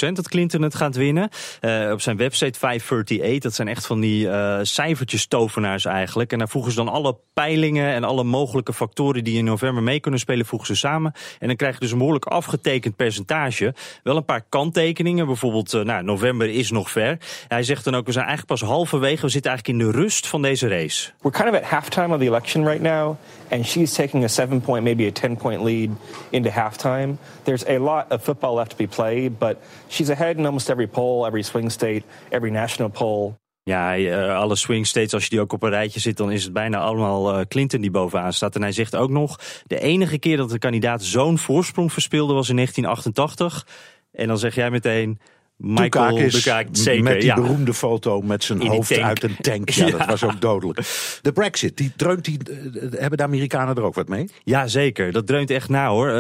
[0.09, 1.29] 79% dat Clinton het gaat winnen.
[1.61, 6.33] Uh, op zijn website 538, dat zijn echt van die uh, cijfertjes tovenaars eigenlijk.
[6.33, 10.01] En daar voegen ze dan alle peilingen en alle mogelijke factoren die in november mee
[10.01, 11.13] kunnen spelen, voegen ze samen.
[11.39, 13.75] En dan krijg je dus een behoorlijk afgetekend percentage.
[14.03, 17.19] Wel een paar kanttekeningen, bijvoorbeeld, nou, november is nog ver.
[17.49, 20.27] Hij zegt dan ook, we zijn eigenlijk pas halverwege, we zitten eigenlijk in de rust
[20.27, 21.11] van deze race.
[21.21, 23.17] We're kind of at halftime of the election right now,
[23.51, 25.91] and she's taking a seven point, maybe a 10 point lead
[26.31, 27.17] into halftime.
[27.45, 29.57] There's a lot of football left to be played, but
[29.89, 33.37] she's ahead in almost every poll, every swing state, every national poll.
[33.63, 36.45] Ja, uh, alle swing states, als je die ook op een rijtje zit, dan is
[36.45, 38.55] het bijna allemaal uh, Clinton die bovenaan staat.
[38.55, 42.49] En hij zegt ook nog, de enige keer dat de kandidaat zo'n voorsprong verspeelde was
[42.49, 43.67] in 1988.
[44.13, 45.21] En dan zeg jij meteen,
[45.59, 47.03] Michael Dukakis, zeker.
[47.03, 47.35] Met die ja.
[47.35, 49.71] beroemde foto met zijn hoofd uit een tank.
[49.71, 50.79] Ja, ja, dat was ook dodelijk.
[51.23, 52.57] De brexit, die dreunt die, uh,
[52.91, 54.31] hebben de Amerikanen er ook wat mee?
[54.45, 55.13] Ja, zeker.
[55.13, 56.09] Dat dreunt echt na hoor.
[56.09, 56.15] Uh,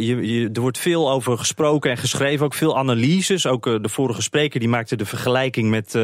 [0.00, 2.46] je, je, er wordt veel over gesproken en geschreven.
[2.46, 3.46] Ook veel analyses.
[3.46, 5.98] Ook uh, de vorige spreker die maakte de vergelijking met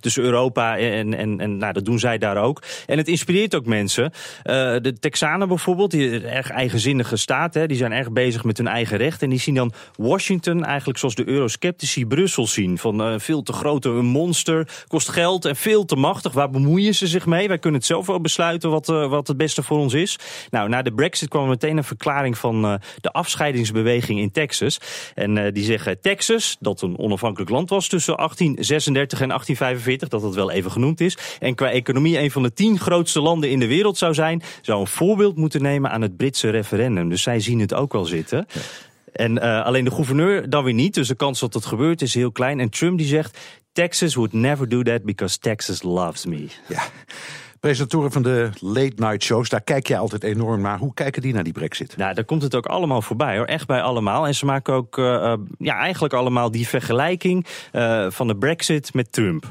[0.00, 2.62] tussen Europa en, en, en nou, dat doen zij daar ook.
[2.86, 4.12] En het inspireert ook mensen.
[4.42, 7.54] de Texanen bijvoorbeeld, die erg eigenzinnige staat.
[7.54, 9.22] Hè, die zijn erg bezig met hun eigen recht.
[9.22, 12.78] En die zien dan Washington eigenlijk zoals de eurosceptici Brussel zien.
[12.78, 16.32] Van een uh, veel te grote monster, kost geld en veel te machtig.
[16.32, 17.48] Waar bemoeien ze zich mee?
[17.48, 20.18] Wij kunnen het zelf wel besluiten wat, uh, wat het beste voor ons is.
[20.50, 24.78] Nou, na de brexit kwam meteen een verklaring van uh, de afscheidingsbeweging in Texas.
[25.14, 30.34] En die zeggen Texas, dat een onafhankelijk land was tussen 1836 en 1845, dat het
[30.34, 31.18] wel even genoemd is.
[31.40, 34.80] En qua economie een van de tien grootste landen in de wereld zou zijn, zou
[34.80, 37.08] een voorbeeld moeten nemen aan het Britse referendum.
[37.08, 38.46] Dus zij zien het ook wel zitten.
[38.52, 38.60] Ja.
[39.12, 40.94] En uh, alleen de gouverneur dan weer niet.
[40.94, 42.60] Dus de kans dat het gebeurt is heel klein.
[42.60, 43.38] En Trump die zegt:
[43.72, 46.46] Texas would never do that because Texas loves me.
[46.68, 46.82] Ja.
[47.60, 50.78] Presentatoren van de late night shows, daar kijk je altijd enorm naar.
[50.78, 51.96] Hoe kijken die naar die brexit?
[51.96, 53.46] Nou, daar komt het ook allemaal voorbij hoor.
[53.46, 54.26] Echt bij allemaal.
[54.26, 59.12] En ze maken ook uh, ja, eigenlijk allemaal die vergelijking uh, van de brexit met
[59.12, 59.44] Trump.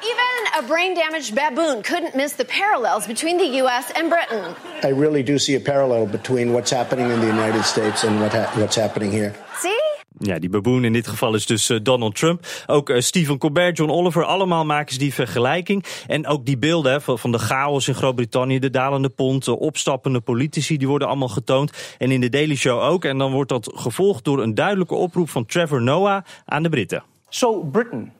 [0.00, 4.54] Even a brain damaged baboon couldn't miss the parallels between the US and Britain.
[4.84, 8.32] I really do see a parallel between what's happening in the United States and what
[8.32, 9.32] ha what's happening here.
[9.58, 9.78] See?
[10.18, 12.46] Ja, die baboon in dit geval is dus uh, Donald Trump.
[12.66, 15.84] Ook uh, Stephen Colbert, John Oliver, allemaal maken ze die vergelijking.
[16.06, 20.20] En ook die beelden van, van de chaos in Groot-Brittannië, de dalende pond, de opstappende
[20.20, 21.96] politici, die worden allemaal getoond.
[21.98, 23.04] En in de Daily Show ook.
[23.04, 27.02] En dan wordt dat gevolgd door een duidelijke oproep van Trevor Noah aan de Britten.
[27.28, 28.12] So, Britain,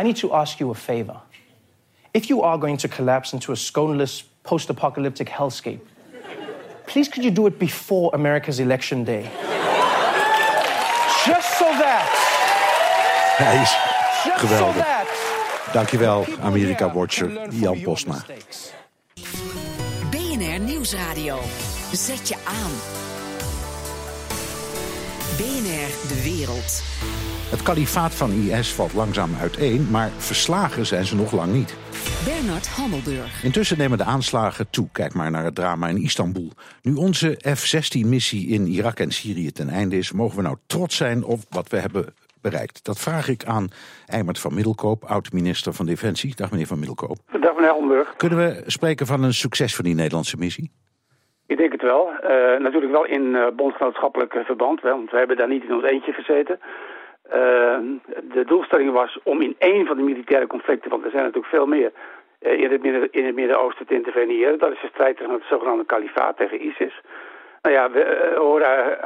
[0.00, 1.25] I need to ask you a favor.
[2.16, 5.80] If you are going to collapse into a sconeless post apocalyptic hellscape,
[6.86, 9.22] please could you do it before America's election day?
[11.26, 12.08] Just so that.
[13.36, 13.76] Hij is
[14.36, 14.86] geweldig.
[14.86, 18.24] So Dankjewel, Amerika-watcher Jan Postma.
[20.10, 21.38] BNR Nieuwsradio.
[21.92, 22.72] Zet je aan.
[25.36, 26.82] BNR De Wereld.
[27.50, 31.74] Het kalifaat van IS valt langzaam uiteen, maar verslagen zijn ze nog lang niet.
[32.32, 33.44] Bernard Hammelburg.
[33.44, 34.88] Intussen nemen de aanslagen toe.
[34.92, 36.50] Kijk maar naar het drama in Istanbul.
[36.82, 41.24] Nu onze F-16-missie in Irak en Syrië ten einde is, mogen we nou trots zijn
[41.24, 42.04] op wat we hebben
[42.42, 42.84] bereikt?
[42.84, 43.68] Dat vraag ik aan
[44.06, 46.36] Eimert van Middelkoop, oud-minister van Defensie.
[46.36, 47.18] Dag meneer van Middelkoop.
[47.40, 48.16] Dag meneer Hammelburg.
[48.16, 50.70] Kunnen we spreken van een succes van die Nederlandse missie?
[51.46, 52.08] Ik denk het wel.
[52.08, 56.12] Uh, natuurlijk wel in uh, bondgenootschappelijk verband, want we hebben daar niet in ons eentje
[56.12, 56.58] gezeten.
[57.28, 57.78] Uh,
[58.32, 61.66] de doelstelling was om in één van de militaire conflicten, want er zijn natuurlijk veel
[61.66, 61.92] meer,
[62.38, 64.58] in het, midden, in het Midden-Oosten te interveneren.
[64.58, 67.00] Dat is de strijd tegen het zogenaamde kalifaat, tegen ISIS.
[67.62, 68.98] Nou ja, we uh, horen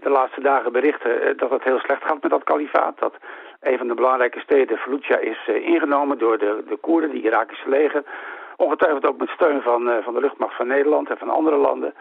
[0.00, 2.98] de laatste dagen berichten dat het heel slecht gaat met dat kalifaat.
[2.98, 3.14] Dat
[3.60, 8.02] een van de belangrijke steden, Fallujah, is ingenomen door de, de Koerden, die Irakische leger.
[8.56, 11.94] Ongetwijfeld ook met steun van, van de luchtmacht van Nederland en van andere landen.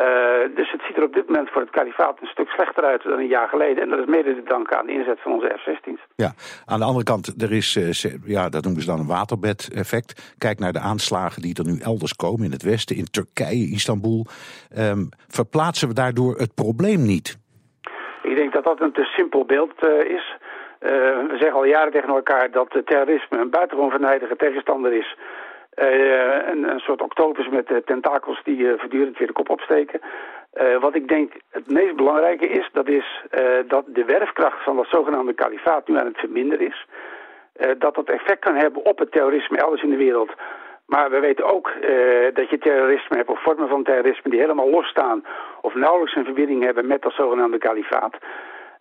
[0.00, 3.02] Uh, dus het ziet er op dit moment voor het kalifaat een stuk slechter uit
[3.02, 3.82] dan een jaar geleden.
[3.82, 6.00] En dat is mede te danken aan de inzet van onze F-16's.
[6.16, 6.32] Ja,
[6.64, 10.34] aan de andere kant, er is, uh, ja, dat noemen ze dan een waterbed-effect.
[10.38, 14.26] Kijk naar de aanslagen die er nu elders komen in het Westen, in Turkije, Istanbul.
[14.78, 17.38] Um, verplaatsen we daardoor het probleem niet?
[18.22, 20.36] Ik denk dat dat een te simpel beeld uh, is.
[21.30, 25.16] we zeggen al jaren tegen elkaar dat terrorisme een buitengewoon verneidige tegenstander is
[25.76, 30.00] uh, een, soort octopus met uh, tentakels die uh, voortdurend weer de kop opsteken.
[30.80, 33.24] wat ik denk het meest belangrijke is, dat is
[33.68, 36.86] dat de werfkracht van dat zogenaamde kalifaat nu aan het verminderen is.
[37.78, 40.30] dat dat effect kan hebben op het terrorisme elders in de wereld.
[40.86, 41.72] Maar we weten ook
[42.32, 45.24] dat je terrorisme hebt of vormen van terrorisme die helemaal losstaan
[45.60, 48.14] of nauwelijks een verbinding hebben met dat zogenaamde kalifaat.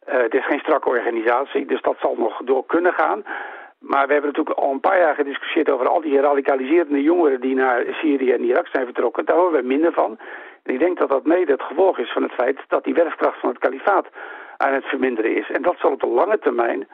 [0.05, 3.23] het is geen strakke organisatie, dus dat zal nog door kunnen gaan.
[3.91, 7.55] Maar we hebben natuurlijk al een paar jaar gediscussieerd over al die radicaliserende jongeren die
[7.55, 9.25] naar Syrië en Irak zijn vertrokken.
[9.25, 10.17] Daar horen we minder van.
[10.63, 13.39] En ik denk dat dat mede het gevolg is van het feit dat die werfkracht
[13.39, 14.07] van het kalifaat
[14.57, 15.49] aan het verminderen is.
[15.51, 16.87] En dat zal op de lange termijn,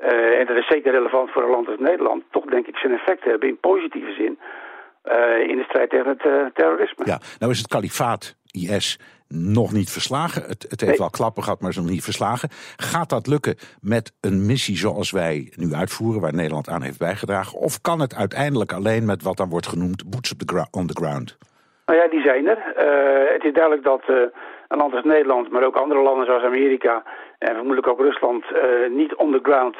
[0.00, 2.92] uh, en dat is zeker relevant voor een land als Nederland, toch denk ik zijn
[2.92, 4.38] effect hebben in positieve zin
[5.04, 7.04] uh, in de strijd tegen het uh, terrorisme.
[7.04, 10.42] Ja, nou is het kalifaat IS nog niet verslagen.
[10.42, 12.48] Het, het heeft wel klappen gehad, maar is nog niet verslagen.
[12.76, 17.58] Gaat dat lukken met een missie zoals wij nu uitvoeren, waar Nederland aan heeft bijgedragen?
[17.58, 21.00] Of kan het uiteindelijk alleen met wat dan wordt genoemd boots op the on the
[21.02, 21.36] ground?
[21.86, 22.58] Nou ja, die zijn er.
[22.58, 24.16] Uh, het is duidelijk dat uh,
[24.68, 27.02] een land als Nederland, maar ook andere landen zoals Amerika
[27.38, 29.76] en vermoedelijk ook Rusland, uh, niet on the ground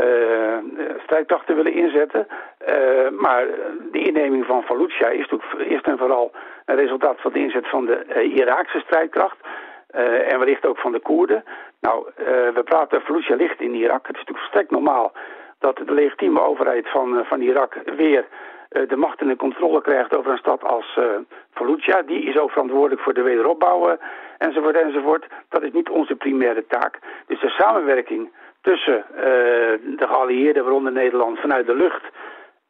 [0.00, 0.58] uh,
[1.02, 2.26] strijdkrachten willen inzetten.
[2.68, 3.46] Uh, maar
[3.92, 6.32] de inneming van Fallujah is natuurlijk eerst en vooral
[6.64, 9.36] een resultaat van de inzet van de uh, Iraakse strijdkracht.
[10.28, 11.44] en wellicht ook van de Koerden.
[11.80, 12.06] Nou,
[12.54, 14.06] we praten, Fallujah ligt in Irak.
[14.06, 15.12] Het is natuurlijk volstrekt normaal
[15.58, 18.24] dat de legitieme overheid van, van Irak weer
[18.68, 20.98] de macht en de controle krijgt over een stad als
[21.52, 22.06] Fallujah.
[22.06, 23.96] Die is ook verantwoordelijk voor de wederopbouw
[24.38, 25.26] enzovoort enzovoort.
[25.48, 26.98] Dat is niet onze primaire taak.
[27.26, 28.30] Dus de samenwerking
[28.68, 29.24] tussen uh,
[30.00, 32.04] de geallieerden, waaronder Nederland, vanuit de lucht...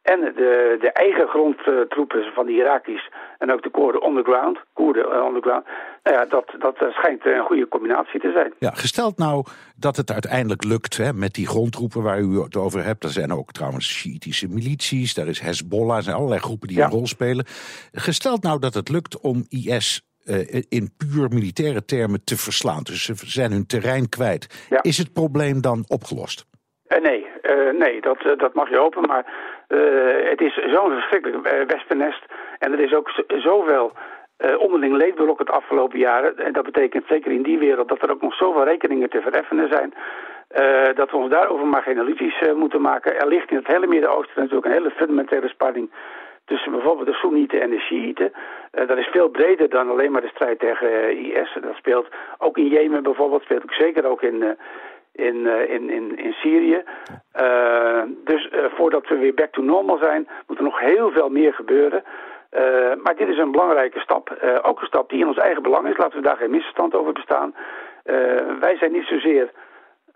[0.01, 5.65] en de, de eigen grondtroepen van de Iraki's en ook de Koerden underground, Koerden underground...
[6.03, 8.53] Nou ja, dat, dat schijnt een goede combinatie te zijn.
[8.59, 12.83] Ja, gesteld nou dat het uiteindelijk lukt hè, met die grondtroepen waar u het over
[12.83, 13.03] hebt.
[13.03, 16.89] Er zijn ook trouwens Shiïtische milities, daar is Hezbollah, er zijn allerlei groepen die een
[16.89, 17.45] rol spelen.
[17.91, 22.83] Gesteld nou dat het lukt om IS uh, in puur militaire termen te verslaan.
[22.83, 24.65] Dus ze zijn hun terrein kwijt.
[24.69, 24.79] Ja.
[24.81, 26.45] Is het probleem dan opgelost?
[26.87, 29.07] Uh, nee, uh, nee dat, dat mag je hopen.
[29.07, 29.25] Maar
[30.29, 32.23] het is zo'n verschrikkelijk wespennest.
[32.59, 33.91] En er is ook zoveel
[34.57, 36.37] onderling leedberokken het afgelopen jaren.
[36.37, 39.69] En dat betekent zeker in die wereld dat er ook nog zoveel rekeningen te vereffenen
[39.69, 39.93] zijn.
[40.95, 43.19] dat we ons daarover maar geen illusies moeten maken.
[43.19, 45.89] Er ligt in het hele Midden-Oosten natuurlijk een hele fundamentele spanning
[46.45, 48.33] tussen bijvoorbeeld de Soenieten en de Shiiten.
[48.73, 51.57] Uh, dat is veel breder dan alleen maar de strijd tegen uh, IS.
[51.61, 54.49] Dat speelt ook in Jemen bijvoorbeeld, speelt ook zeker ook in, uh,
[55.11, 56.83] in, in, in, in Syrië.
[58.23, 62.03] dus voordat we weer back to normal zijn, moet er nog heel veel meer gebeuren.
[63.03, 64.37] maar dit is een belangrijke stap.
[64.61, 65.97] ook een stap die in ons eigen belang is.
[65.97, 67.55] Laten we daar geen misverstand over bestaan.
[68.59, 69.51] wij zijn niet zozeer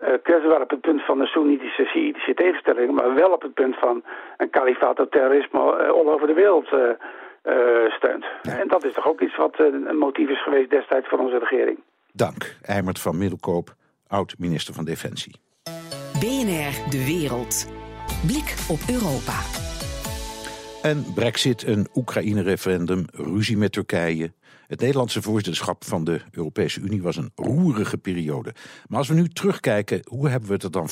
[0.02, 3.76] uh, kwetsbaar op het punt van de Soenitische Shiïtische tegenstellingen, maar wel op het punt
[3.78, 4.04] van
[4.36, 8.24] een kalifaat dat terrorisme uh, all over de wereld uh, steunt.
[8.42, 11.78] En dat is toch ook iets wat een motief is geweest destijds van onze regering.
[12.12, 13.74] Dank, Eimert van Middelkoop,
[14.08, 15.34] oud-minister van Defensie.
[16.20, 17.72] BNR De Wereld.
[18.26, 19.38] Blik op Europa.
[20.82, 24.32] En Brexit, een Oekraïne-referendum, ruzie met Turkije,
[24.70, 28.54] het Nederlandse voorzitterschap van de Europese Unie was een roerige periode.
[28.88, 30.88] Maar als we nu terugkijken, hoe hebben we het er dan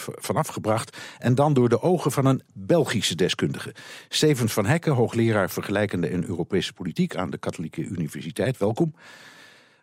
[0.00, 1.16] vanaf gebracht?
[1.18, 3.74] En dan door de ogen van een Belgische deskundige.
[4.08, 8.58] Steven van Hekken, hoogleraar vergelijkende en Europese politiek aan de Katholieke Universiteit.
[8.58, 8.92] Welkom.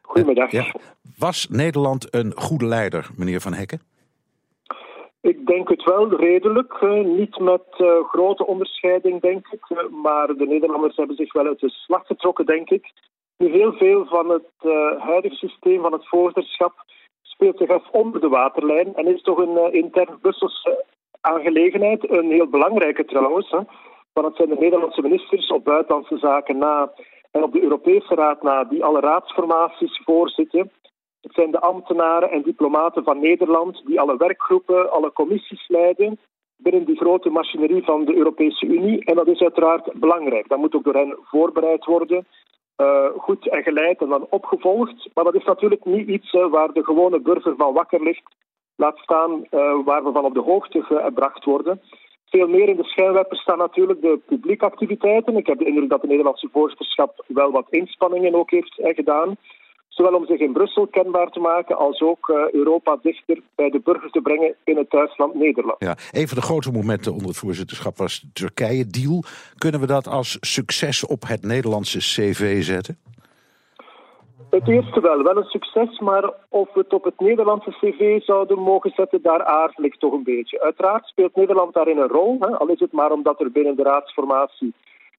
[0.01, 0.51] Goedemiddag.
[0.51, 0.75] Ja.
[1.17, 3.81] Was Nederland een goede leider, meneer Van Hekken?
[5.21, 6.81] Ik denk het wel redelijk.
[6.81, 9.69] Uh, niet met uh, grote onderscheiding, denk ik.
[9.69, 12.93] Uh, maar de Nederlanders hebben zich wel uit de slag getrokken, denk ik.
[13.37, 16.73] Heel veel van het uh, huidige systeem van het voorzitterschap
[17.21, 20.85] speelt zich af onder de waterlijn en is toch een uh, intern Brusselse
[21.21, 22.11] aangelegenheid.
[22.11, 23.49] Een heel belangrijke trouwens.
[23.49, 23.59] Hè,
[24.13, 26.91] want het zijn de Nederlandse ministers op buitenlandse zaken na
[27.31, 30.71] en op de Europese Raad na die alle raadsformaties voorzitten.
[31.21, 36.19] Het zijn de ambtenaren en diplomaten van Nederland die alle werkgroepen, alle commissies leiden
[36.57, 39.05] binnen die grote machinerie van de Europese Unie.
[39.05, 40.47] En dat is uiteraard belangrijk.
[40.47, 42.27] Dat moet ook door hen voorbereid worden
[42.77, 45.09] uh, goed en geleid en dan opgevolgd.
[45.13, 48.35] Maar dat is natuurlijk niet iets waar de gewone burger van wakker ligt.
[48.75, 51.81] Laat staan uh, waar we van op de hoogte gebracht worden.
[52.25, 55.37] Veel meer in de schijnwerpers staan natuurlijk de publieke activiteiten.
[55.37, 59.37] Ik heb de indruk dat de Nederlandse voorzitterschap wel wat inspanningen ook heeft gedaan.
[59.95, 63.79] Zowel om zich in Brussel kenbaar te maken als ook uh, Europa dichter bij de
[63.79, 65.75] burgers te brengen in het thuisland Nederland.
[65.79, 69.23] Ja, een van de grote momenten onder het voorzitterschap was de Turkije-deal.
[69.57, 72.97] Kunnen we dat als succes op het Nederlandse cv zetten?
[74.49, 78.59] Het eerste wel, wel een succes, maar of we het op het Nederlandse cv zouden
[78.59, 80.61] mogen zetten, daar aarzel ik toch een beetje.
[80.61, 83.83] Uiteraard speelt Nederland daarin een rol, hè, al is het maar omdat er binnen de
[83.83, 84.73] raadsformatie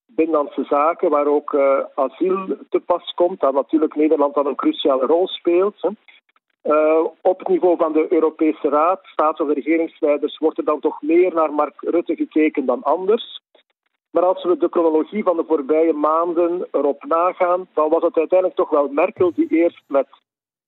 [0.07, 5.07] Binnenlandse Zaken, waar ook uh, asiel te pas komt, dat natuurlijk Nederland dan een cruciale
[5.07, 5.77] rol speelt.
[5.81, 5.89] Hè.
[6.63, 11.03] Uh, op het niveau van de Europese Raad, staats- of regeringsleiders, wordt er dan toch
[11.03, 13.41] meer naar Mark Rutte gekeken dan anders.
[14.11, 18.59] Maar als we de chronologie van de voorbije maanden erop nagaan, dan was het uiteindelijk
[18.59, 20.07] toch wel Merkel die eerst met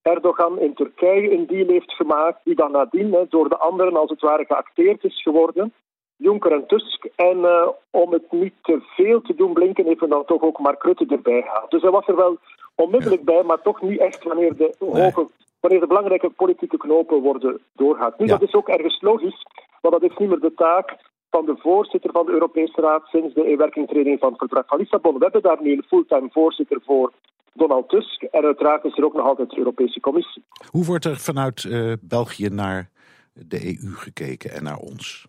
[0.03, 4.21] Erdogan in Turkije een deal heeft gemaakt, die dan nadien door de anderen als het
[4.21, 5.73] ware geacteerd is geworden.
[6.19, 7.05] Juncker en Tusk.
[7.17, 10.59] En uh, om het niet te veel te doen blinken, heeft men dan toch ook
[10.59, 11.71] Mark Rutte erbij gehaald.
[11.71, 12.39] Dus hij was er wel
[12.75, 15.27] onmiddellijk bij, maar toch niet echt wanneer de, hoge,
[15.61, 18.19] wanneer de belangrijke politieke knopen worden doorgaat.
[18.19, 18.33] Nu, ja.
[18.37, 19.47] dat is ook ergens logisch,
[19.81, 20.97] want dat is niet meer de taak
[21.31, 25.19] van de voorzitter van de Europese Raad sinds de inwerkingtreding van het verdrag van Lissabon.
[25.19, 27.13] We hebben daar nu een fulltime voorzitter voor
[27.53, 28.23] Donald Tusk.
[28.23, 30.45] En uiteraard is er ook nog altijd de Europese Commissie.
[30.71, 32.91] Hoe wordt er vanuit uh, België naar
[33.33, 35.27] de EU gekeken en naar ons?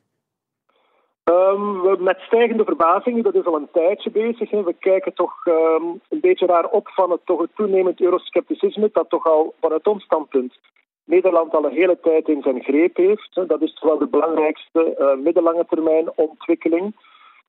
[1.29, 4.49] Um, met stijgende verbazing, dat is al een tijdje bezig.
[4.49, 9.09] We kijken toch um, een beetje raar op van het, toch het toenemend euroscepticisme, dat
[9.09, 10.59] toch al vanuit ons standpunt
[11.05, 13.29] Nederland al een hele tijd in zijn greep heeft.
[13.47, 16.95] Dat is wel de belangrijkste uh, middellange termijn ontwikkeling.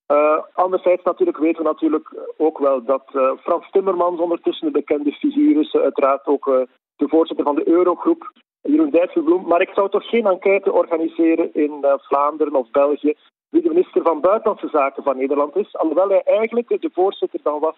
[0.08, 5.12] Uh, anderzijds natuurlijk weten we natuurlijk ook wel dat uh, Frans Timmermans ondertussen een bekende
[5.12, 6.44] figuur is, uiteraard ook
[6.96, 9.46] de voorzitter van de Eurogroep, Jeroen Dijsselbloem.
[9.46, 13.14] Maar ik zou toch geen enquête organiseren in Vlaanderen of België
[13.50, 17.60] wie de minister van Buitenlandse Zaken van Nederland is, alhoewel hij eigenlijk de voorzitter dan
[17.60, 17.76] was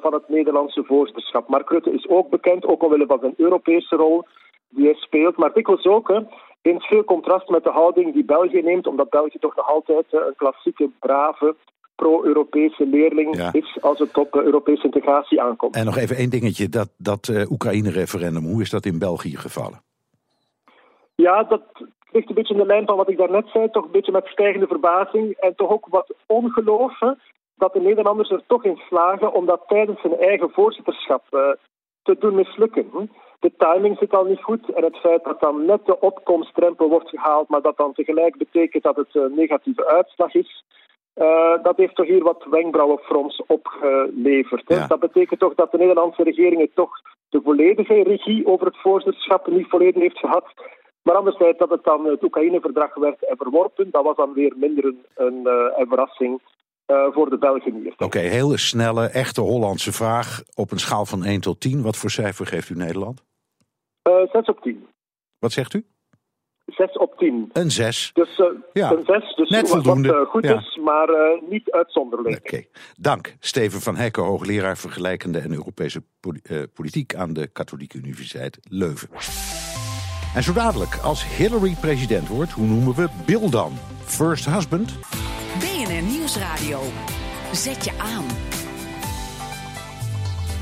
[0.00, 1.48] van het Nederlandse voorzitterschap.
[1.48, 4.26] Mark Rutte is ook bekend, ook omwille van zijn Europese rol
[4.68, 5.36] die hij speelt.
[5.36, 6.20] Maar dikwijls ook hè,
[6.62, 10.34] in veel contrast met de houding die België neemt, omdat België toch nog altijd een
[10.36, 11.56] klassieke, brave,
[11.96, 15.74] pro-Europese leerling is als het op Europese integratie aankomt.
[15.74, 19.82] En nog even één dingetje, dat, dat Oekraïne-referendum, hoe is dat in België gevallen?
[21.14, 21.62] Ja, dat
[22.10, 24.26] ligt een beetje in de lijn van wat ik daarnet zei, toch een beetje met
[24.26, 26.98] stijgende verbazing en toch ook wat ongeloof
[27.56, 31.40] dat de Nederlanders er toch in slagen om dat tijdens hun eigen voorzitterschap uh,
[32.02, 33.10] te doen mislukken.
[33.40, 37.08] De timing zit al niet goed en het feit dat dan net de opkomstrempel wordt
[37.08, 40.64] gehaald, maar dat dan tegelijk betekent dat het een negatieve uitslag is,
[41.14, 44.62] uh, dat heeft toch hier wat wenkbrauwenfrons opgeleverd.
[44.66, 44.86] Ja.
[44.86, 46.90] Dat betekent toch dat de Nederlandse regering toch
[47.28, 50.44] de volledige regie over het voorzitterschap niet volledig heeft gehad.
[51.06, 55.06] Maar anderzijds dat het dan het Oekraïne-verdrag werd verworpen, dat was dan weer minder een,
[55.14, 56.40] een, een verrassing.
[56.86, 57.92] Uh, voor de Belgen hier.
[57.92, 60.42] Oké, okay, hele snelle, echte Hollandse vraag.
[60.54, 63.24] Op een schaal van 1 tot 10, wat voor cijfer geeft u Nederland?
[64.08, 64.86] Uh, 6 op 10.
[65.38, 65.84] Wat zegt u?
[66.66, 67.50] 6 op 10.
[67.52, 68.10] Een 6.
[68.12, 68.90] Dus uh, ja.
[68.90, 70.12] een 6, dus Net voldoende.
[70.12, 70.58] wat goed ja.
[70.58, 71.08] is, maar
[71.48, 72.36] niet uitzonderlijk.
[72.36, 72.68] Oké, okay.
[73.00, 73.36] dank.
[73.40, 76.02] Steven van Hekken, hoogleraar vergelijkende en Europese
[76.74, 79.08] politiek aan de Katholieke Universiteit Leuven.
[80.36, 83.72] En zo dadelijk, als Hillary president wordt, hoe noemen we Bill dan?
[84.04, 84.92] First husband?
[85.58, 86.82] BNR Nieuwsradio.
[87.52, 88.24] Zet je aan.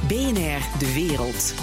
[0.06, 1.54] BNR De Wereld.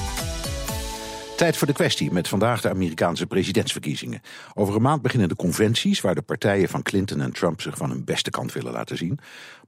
[1.41, 4.21] Tijd voor de kwestie met vandaag de Amerikaanse presidentsverkiezingen.
[4.53, 7.89] Over een maand beginnen de conventies waar de partijen van Clinton en Trump zich van
[7.89, 9.19] hun beste kant willen laten zien.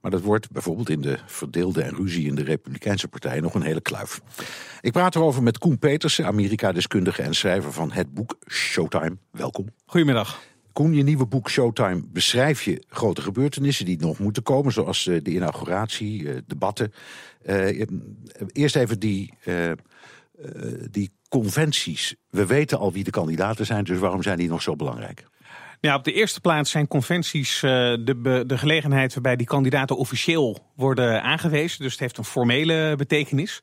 [0.01, 3.61] Maar dat wordt bijvoorbeeld in de verdeelde en ruzie in de Republikeinse partij nog een
[3.61, 4.21] hele kluif.
[4.81, 9.17] Ik praat erover met Koen Petersen, Amerika-deskundige en schrijver van het boek Showtime.
[9.31, 9.67] Welkom.
[9.85, 10.41] Goedemiddag.
[10.73, 15.31] Koen, je nieuwe boek Showtime beschrijf je grote gebeurtenissen die nog moeten komen, zoals de
[15.31, 16.93] inauguratie, debatten.
[17.45, 17.85] Uh,
[18.51, 19.33] eerst even die,
[20.91, 22.15] die conventies.
[22.29, 25.25] We weten al wie de kandidaten zijn, dus waarom zijn die nog zo belangrijk?
[25.79, 31.23] Ja, op de eerste plaats zijn conventies de, de gelegenheid waarbij die kandidaten officieel worden
[31.23, 31.81] aangewezen.
[31.81, 33.61] Dus het heeft een formele betekenis.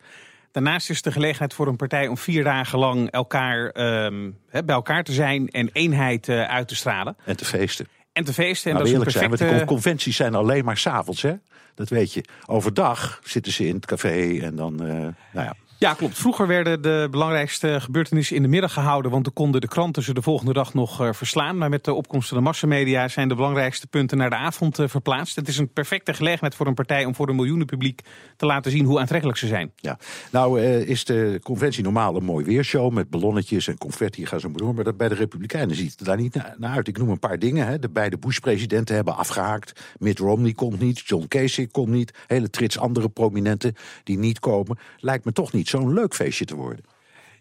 [0.52, 3.64] Daarnaast is de gelegenheid voor een partij om vier dagen lang elkaar,
[4.04, 7.16] um, bij elkaar te zijn en eenheid uh, uit te stralen.
[7.24, 7.86] En te feesten.
[8.12, 8.70] En te feesten.
[8.70, 9.36] En nou, dat is een perfecte...
[9.36, 11.34] zijn, want conventies zijn alleen maar s'avonds, hè?
[11.74, 12.24] Dat weet je.
[12.46, 15.54] Overdag zitten ze in het café en dan, uh, nou ja.
[15.80, 16.18] Ja, klopt.
[16.18, 20.14] Vroeger werden de belangrijkste gebeurtenissen in de middag gehouden, want dan konden de kranten ze
[20.14, 21.58] de volgende dag nog uh, verslaan.
[21.58, 24.88] Maar met de opkomst van de massamedia zijn de belangrijkste punten naar de avond uh,
[24.88, 25.36] verplaatst.
[25.36, 28.00] Het is een perfecte gelegenheid voor een partij om voor een miljoenen publiek
[28.36, 29.72] te laten zien hoe aantrekkelijk ze zijn.
[29.76, 29.98] Ja,
[30.30, 34.48] nou uh, is de conventie normaal een mooi weershow met ballonnetjes en confetti, ga zo
[34.48, 34.74] maar door.
[34.74, 36.88] Maar dat bij de Republikeinen ziet het daar niet naar uit.
[36.88, 37.66] Ik noem een paar dingen.
[37.66, 37.78] Hè.
[37.78, 39.80] De beide Bush-presidenten hebben afgehaakt.
[39.98, 42.14] Mitt Romney komt niet, John Kasich komt niet.
[42.26, 44.78] Hele trits andere prominenten die niet komen.
[44.98, 46.84] Lijkt me toch niet zo'n leuk feestje te worden.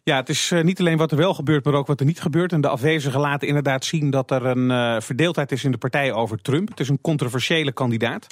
[0.04, 2.22] Ja, het is uh, niet alleen wat er wel gebeurt, maar ook wat er niet
[2.22, 2.52] gebeurt.
[2.52, 6.14] En de afwezigen laten inderdaad zien dat er een uh, verdeeldheid is in de partij
[6.14, 6.70] over Trump.
[6.70, 8.28] Het is een controversiële kandidaat.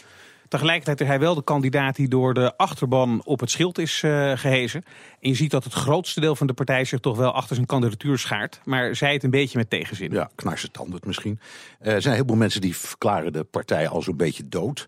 [0.47, 4.31] Tegelijkertijd is hij wel de kandidaat die door de achterban op het schild is uh,
[4.36, 4.83] gehezen.
[5.19, 7.67] En je ziet dat het grootste deel van de partij zich toch wel achter zijn
[7.67, 8.60] kandidatuur schaart.
[8.63, 10.12] Maar zij het een beetje met tegenzin.
[10.12, 11.39] Ja, knarse tanden misschien.
[11.79, 14.86] er zijn heel veel mensen die verklaren de partij al zo'n beetje dood.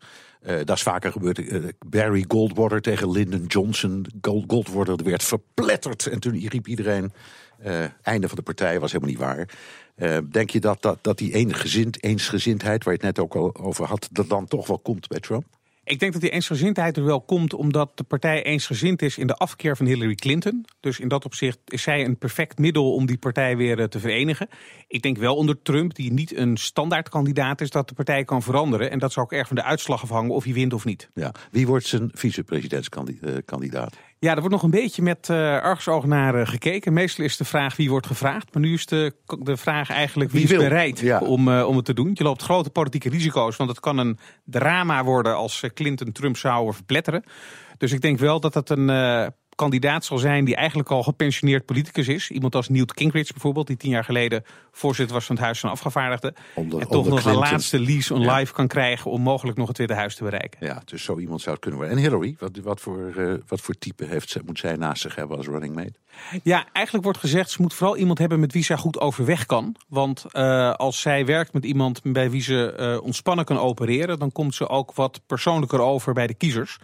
[0.47, 1.37] Uh, dat is vaker gebeurd.
[1.37, 4.05] Uh, Barry Goldwater tegen Lyndon Johnson.
[4.21, 6.07] Gold, Goldwater werd verpletterd.
[6.07, 7.13] En toen riep iedereen:
[7.65, 9.47] uh, einde van de partij was helemaal niet
[9.97, 10.23] waar.
[10.31, 13.85] denk je dat, dat, dat die eensgezind, eensgezindheid, waar je het net ook al over
[13.85, 15.45] had, dat dan toch wel komt bij Trump?
[15.89, 19.35] Ik denk dat die eensgezindheid er wel komt omdat de partij eensgezind is in de
[19.35, 20.65] afkeer van Hillary Clinton.
[20.79, 24.47] Dus in dat opzicht is zij een perfect middel om die partij weer te verenigen.
[24.87, 28.91] Ik denk wel onder Trump, die niet een standaardkandidaat is, dat de partij kan veranderen.
[28.91, 31.09] En dat zou ook erg van de uitslag afhangen of hij wint of niet.
[31.13, 31.33] Ja.
[31.51, 33.97] Wie wordt zijn vicepresidentskandidaat?
[34.19, 36.93] Ja, er wordt nog een beetje met uh, argusoog naar uh, gekeken.
[36.93, 38.53] Meestal is de vraag wie wordt gevraagd.
[38.53, 41.19] Maar nu is de, de vraag eigenlijk wie, wie is bereid ja.
[41.19, 42.11] om, uh, om het te doen.
[42.13, 43.55] Je loopt grote politieke risico's.
[43.55, 47.23] Want het kan een drama worden als Clinton Trump zouden verpletteren.
[47.77, 48.89] Dus ik denk wel dat het een
[49.59, 52.29] kandidaat zal zijn die eigenlijk al gepensioneerd politicus is.
[52.29, 55.69] Iemand als Newt Gingrich bijvoorbeeld, die tien jaar geleden voorzitter was van het Huis van
[55.69, 56.33] Afgevaardigden.
[56.55, 58.35] Onder- en toch nog een laatste lease on Ja.
[58.35, 60.65] life kan krijgen om mogelijk nog het Witte Huis te bereiken.
[60.65, 61.97] Ja, dus zo iemand zou het kunnen worden.
[61.97, 65.15] En Hillary, wat, wat, voor, eh, wat voor type heeft, ze- moet zij naast zich
[65.15, 65.93] hebben als running mate?
[66.43, 69.75] Ja, eigenlijk wordt gezegd, ze moet vooral iemand hebben met wie zij goed overweg kan.
[69.87, 74.31] Want eh, als zij werkt met iemand bij wie ze eh, ontspannen kan opereren, dan
[74.31, 76.77] komt ze ook wat persoonlijker over bij de kiezers.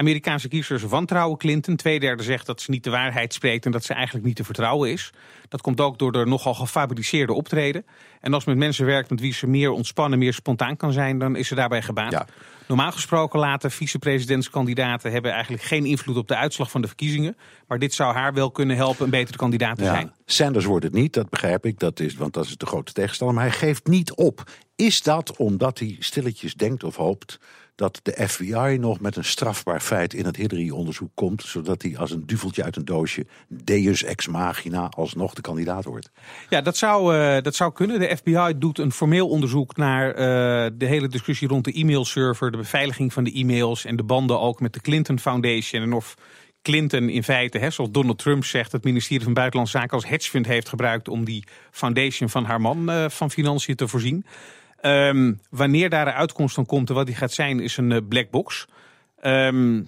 [0.00, 1.76] Amerikaanse kiezers wantrouwen Clinton.
[1.76, 4.90] Tweederde zegt dat ze niet de waarheid spreekt en dat ze eigenlijk niet te vertrouwen
[4.90, 5.10] is.
[5.48, 7.86] Dat komt ook door de nogal gefabriceerde optreden.
[8.20, 11.36] En als met mensen werkt met wie ze meer ontspannen, meer spontaan kan zijn, dan
[11.36, 12.24] is ze daarbij gebaat.
[12.68, 17.36] Normaal gesproken laten vicepresidentskandidaten hebben eigenlijk geen invloed op de uitslag van de verkiezingen.
[17.66, 20.12] Maar dit zou haar wel kunnen helpen een betere kandidaat te zijn.
[20.24, 23.36] Sanders wordt het niet, dat begrijp ik, dat is, want dat is de grote tegenstander.
[23.36, 24.44] Maar hij geeft niet op.
[24.76, 27.38] Is dat omdat hij stilletjes denkt of hoopt
[27.80, 32.10] dat de FBI nog met een strafbaar feit in het Hillary-onderzoek komt, zodat hij als
[32.10, 36.10] een duveltje uit een doosje, deus ex machina, alsnog de kandidaat wordt?
[36.48, 37.98] Ja, dat zou, eh, dat zou kunnen.
[37.98, 42.56] De FBI doet een formeel onderzoek naar eh, de hele discussie rond de e-mailserver, de
[42.56, 45.82] beveiliging van de e-mails en de banden ook met de Clinton Foundation.
[45.82, 46.16] En of
[46.62, 50.46] Clinton in feite, hè, zoals Donald Trump zegt, het ministerie van Buitenlandse Zaken als hedgefund
[50.46, 54.24] heeft gebruikt om die foundation van haar man eh, van financiën te voorzien.
[54.80, 57.98] Ehm, wanneer daar een uitkomst van komt en wat die gaat zijn, is een eh,
[58.08, 58.66] black box.
[59.20, 59.82] Ehm,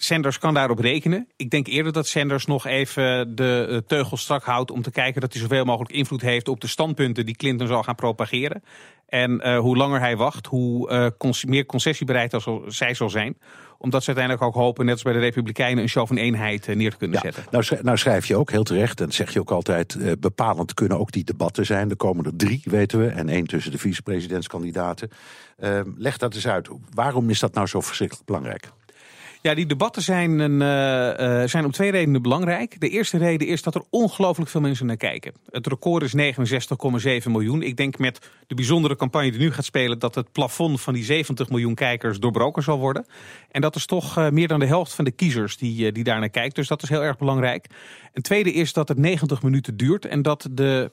[0.00, 1.28] Sanders kan daarop rekenen.
[1.36, 5.20] Ik denk eerder dat Sanders nog even de eh, teugel strak houdt om te kijken
[5.20, 8.62] dat hij zoveel mogelijk invloed heeft op de standpunten die Clinton zal gaan propageren.
[9.08, 13.38] En eh, hoe langer hij wacht, hoe eh, cons- meer concessiebereid als zij zal zijn.
[13.78, 16.90] Omdat ze uiteindelijk ook hopen, net als bij de Republikeinen, een show van eenheid neer
[16.90, 17.44] te kunnen zetten.
[17.50, 20.74] Nou, schrijf, nou schrijf je ook heel terecht, en dat zeg je ook altijd, bepalend
[20.74, 21.90] kunnen ook die debatten zijn.
[21.90, 25.10] Er komen er drie, weten we, en één tussen de vicepresidentskandidaten.
[25.58, 26.68] Eh, leg dat eens uit.
[26.94, 28.70] Waarom is dat nou zo verschrikkelijk belangrijk?
[29.42, 32.80] Ja, die debatten zijn, een, eh, eh, zijn om twee redenen belangrijk.
[32.80, 35.32] De eerste reden is dat er ongelooflijk veel mensen naar kijken.
[35.50, 37.62] Het record is 69,7 miljoen.
[37.62, 39.98] Ik denk met de bijzondere campagne die nu gaat spelen...
[39.98, 43.06] dat het plafond van die 70 miljoen kijkers doorbroken zal worden.
[43.50, 46.20] En dat is toch eh, meer dan de helft van de kiezers die, die daar
[46.20, 46.54] naar kijkt.
[46.54, 47.66] Dus dat is heel erg belangrijk.
[48.12, 50.04] Een tweede is dat het 90 minuten duurt...
[50.04, 50.90] en dat de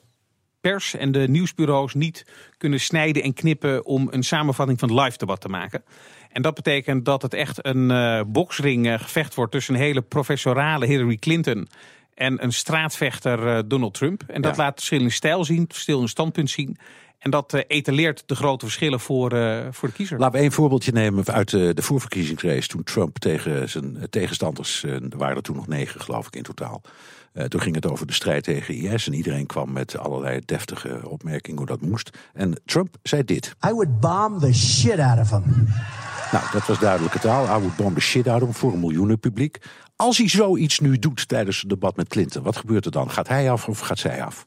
[0.69, 2.25] pers en de nieuwsbureaus niet
[2.57, 5.83] kunnen snijden en knippen om een samenvatting van het live debat te maken.
[6.31, 10.85] En dat betekent dat het echt een eh boksring gevecht wordt tussen een hele professorale
[10.85, 11.67] Hillary Clinton
[12.13, 14.23] en een straatvechter eh, Donald Trump.
[14.27, 14.63] En dat Ja.
[14.63, 16.77] laat verschil in stijl zien, verschil in standpunt zien.
[17.19, 19.29] En dat eh, etaleert de grote verschillen voor,
[19.71, 20.19] voor de kiezer.
[20.19, 22.67] Laten we één voorbeeldje nemen uit de, de voorverkiezingsrace.
[22.67, 26.81] Toen Trump tegen zijn tegenstanders, er waren er toen nog negen geloof ik in totaal.
[27.35, 31.09] Eh, toen ging het over de strijd tegen IS en iedereen kwam met allerlei deftige
[31.09, 32.17] opmerkingen hoe dat moest.
[32.33, 33.55] En Trump zei dit.
[33.67, 35.67] I would bomb the shit out of him.
[36.31, 37.45] Nou, dat was duidelijke taal.
[37.45, 39.57] I would bomb the shit out of hem voor een miljoenen publiek.
[39.95, 43.11] Als hij zoiets nu doet tijdens het debat met Clinton, wat gebeurt er dan?
[43.11, 44.45] Gaat hij af of gaat zij af?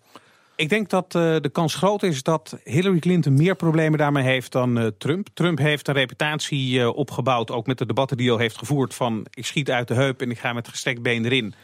[0.59, 4.53] Ik denk dat eh, de kans groot is dat Hillary Clinton meer problemen daarmee heeft
[4.53, 5.29] dan eh, Trump.
[5.35, 8.95] Trump heeft een reputatie eh, opgebouwd, ook met de debatten die hij al heeft gevoerd,
[8.95, 11.55] van ik schiet uit de heup en ik ga met gestrekt been erin.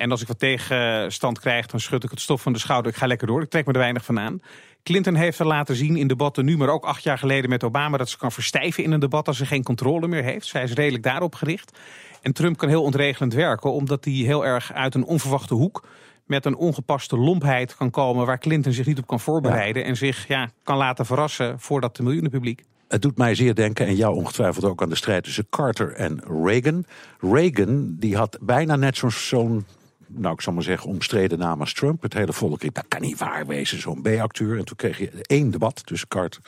[0.00, 2.92] En als ik wat tegenstand krijg, dan schud ik het stof van de schouder.
[2.92, 3.42] Ik ga lekker door.
[3.42, 4.42] Ik trek me er weinig van aan.
[4.82, 7.96] Clinton heeft er laten zien in debatten nu, maar ook acht jaar geleden met Obama,
[7.96, 10.46] dat ze kan verstijven in een debat als ze geen controle meer heeft.
[10.46, 11.78] Zij is redelijk daarop gericht.
[12.22, 15.84] En Trump kan heel ontregelend werken, omdat hij heel erg uit een onverwachte hoek
[16.26, 20.28] met een ongepaste lompheid kan komen waar Clinton zich niet op kan voorbereiden en zich
[20.28, 22.62] ja, kan laten verrassen voor dat miljoenenpubliek.
[22.88, 26.22] Het doet mij zeer denken, en jou ongetwijfeld ook, aan de strijd tussen Carter en
[26.44, 26.84] Reagan.
[27.20, 29.64] Reagan die had bijna net zo'n, zo'n
[30.12, 32.02] nou ik zal maar zeggen, omstreden naam als Trump.
[32.02, 34.58] Het hele volk riep, dat kan niet waar wezen, zo'n B-acteur.
[34.58, 36.40] En toen kreeg je één debat tussen Carter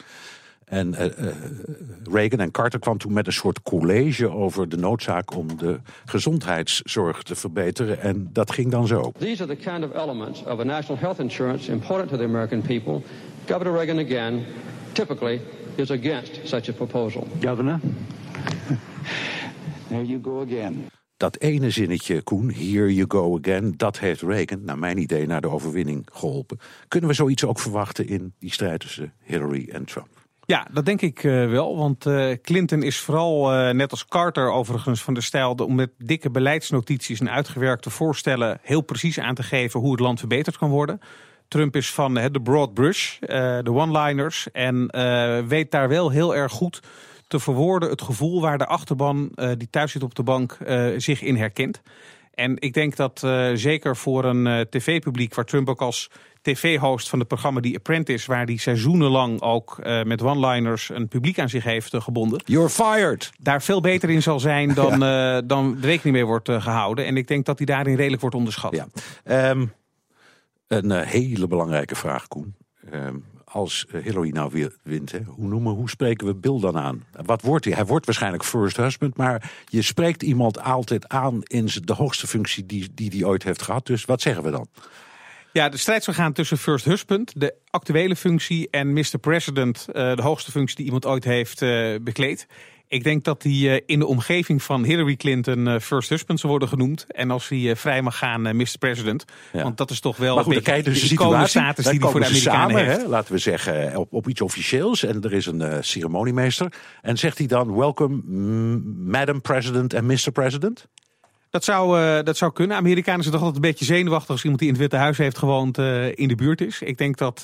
[0.72, 1.26] en eh,
[2.04, 2.38] Reagan.
[2.40, 7.34] En Carter kwam toen met een soort college over de noodzaak om de gezondheidszorg te
[7.34, 8.00] verbeteren.
[8.00, 9.12] En dat ging dan zo.
[9.18, 12.62] These are the kind of elements of a national health insurance important to the American
[12.62, 13.02] people.
[13.46, 14.44] Governor Reagan, again,
[14.92, 15.40] typically
[15.74, 17.26] is against such a proposal.
[17.40, 17.80] Governor,
[19.88, 20.90] there you go again.
[21.22, 25.40] Dat ene zinnetje, Koen, here you go again, dat heeft Reagan, naar mijn idee, naar
[25.40, 26.58] de overwinning geholpen.
[26.88, 30.08] Kunnen we zoiets ook verwachten in die strijd tussen Hillary en Trump?
[30.46, 31.76] Ja, dat denk ik eh, wel.
[31.76, 35.90] Want eh, Clinton is vooral, eh, net als Carter overigens, van de stijl om met
[35.98, 40.70] dikke beleidsnotities en uitgewerkte voorstellen heel precies aan te geven hoe het land verbeterd kan
[40.70, 41.00] worden.
[41.48, 44.50] Trump is van de broad brush, de one-liners.
[44.52, 44.86] En
[45.48, 46.80] weet daar wel heel erg goed
[47.32, 50.88] te verwoorden het gevoel waar de achterban eh, die thuis zit op de bank eh,
[50.96, 51.82] zich in herkent.
[52.34, 56.10] En ik denk dat uh, zeker voor een tv-publiek, waar Trump ook als
[56.42, 61.38] tv-host van het programma The Apprentice, waar hij seizoenenlang ook uh, met one-liners een publiek
[61.38, 62.42] aan zich heeft gebonden.
[62.44, 63.30] You're fired!
[63.38, 65.40] Daar veel beter in zal zijn dan, ja.
[65.40, 67.06] dan rekening mee wordt gehouden.
[67.06, 68.76] En ik denk dat hij daarin redelijk wordt onderschat.
[69.24, 69.50] Ja.
[69.50, 69.72] Um,
[70.66, 72.54] een hele belangrijke vraag, Koen.
[72.92, 77.04] Um, als Hillary nou wint, hè, hoe, noemen, hoe spreken we Bill dan aan?
[77.24, 77.74] Wat wordt hij?
[77.74, 82.66] Hij wordt waarschijnlijk first husband, maar je spreekt iemand altijd aan in de hoogste functie
[82.66, 83.86] die hij die, die ooit heeft gehad.
[83.86, 84.66] Dus wat zeggen we dan?
[85.52, 89.18] Ja, de strijd zal gaan tussen first husband, de actuele functie, en Mr.
[89.20, 92.46] President, uh, de hoogste functie die iemand ooit heeft uh, bekleed.
[92.92, 96.50] Ik denk dat hij uh, in de omgeving van Hillary Clinton uh, first husband zal
[96.50, 97.06] worden genoemd.
[97.08, 98.78] En als hij uh, vrij mag gaan, Mr.
[98.78, 99.24] President.
[99.52, 99.62] Ja.
[99.62, 102.20] Want dat is toch wel maar goed, een beetje dus de icoonstatus die hij voor
[102.20, 103.02] de Amerikanen samen, heeft.
[103.02, 105.02] Hè, laten we zeggen, op, op iets officieels.
[105.02, 106.72] En er is een ceremoniemeester.
[107.02, 108.22] En zegt hij dan, welcome
[109.04, 110.30] Madam President en Mr.
[110.32, 110.88] President?
[111.50, 112.76] Dat zou, uh, dat zou kunnen.
[112.76, 115.38] Amerikanen zijn toch altijd een beetje zenuwachtig als iemand die in het Witte Huis heeft
[115.38, 116.82] gewoond uh, in de buurt is.
[116.82, 117.42] Ik denk dat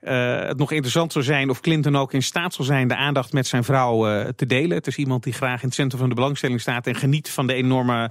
[0.00, 3.32] uh, het nog interessant zou zijn of Clinton ook in staat zal zijn de aandacht
[3.32, 4.76] met zijn vrouw te delen.
[4.76, 7.46] Het is iemand die graag in het centrum van de belangstelling staat en geniet van
[7.46, 8.10] de enorme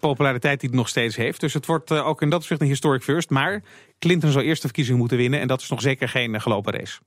[0.00, 1.40] populariteit die het nog steeds heeft.
[1.40, 3.30] Dus het wordt ook in dat opzicht een historic first.
[3.30, 3.62] Maar
[3.98, 6.98] Clinton zal eerst de verkiezing moeten winnen en dat is nog zeker geen gelopen race.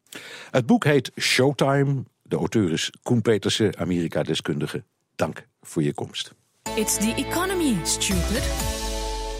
[0.52, 2.04] Het boek heet Showtime.
[2.22, 4.84] De auteur is Koen Petersen, Amerika-deskundige.
[5.16, 6.34] Dank voor je komst.
[6.76, 8.81] It's the economy, stupid.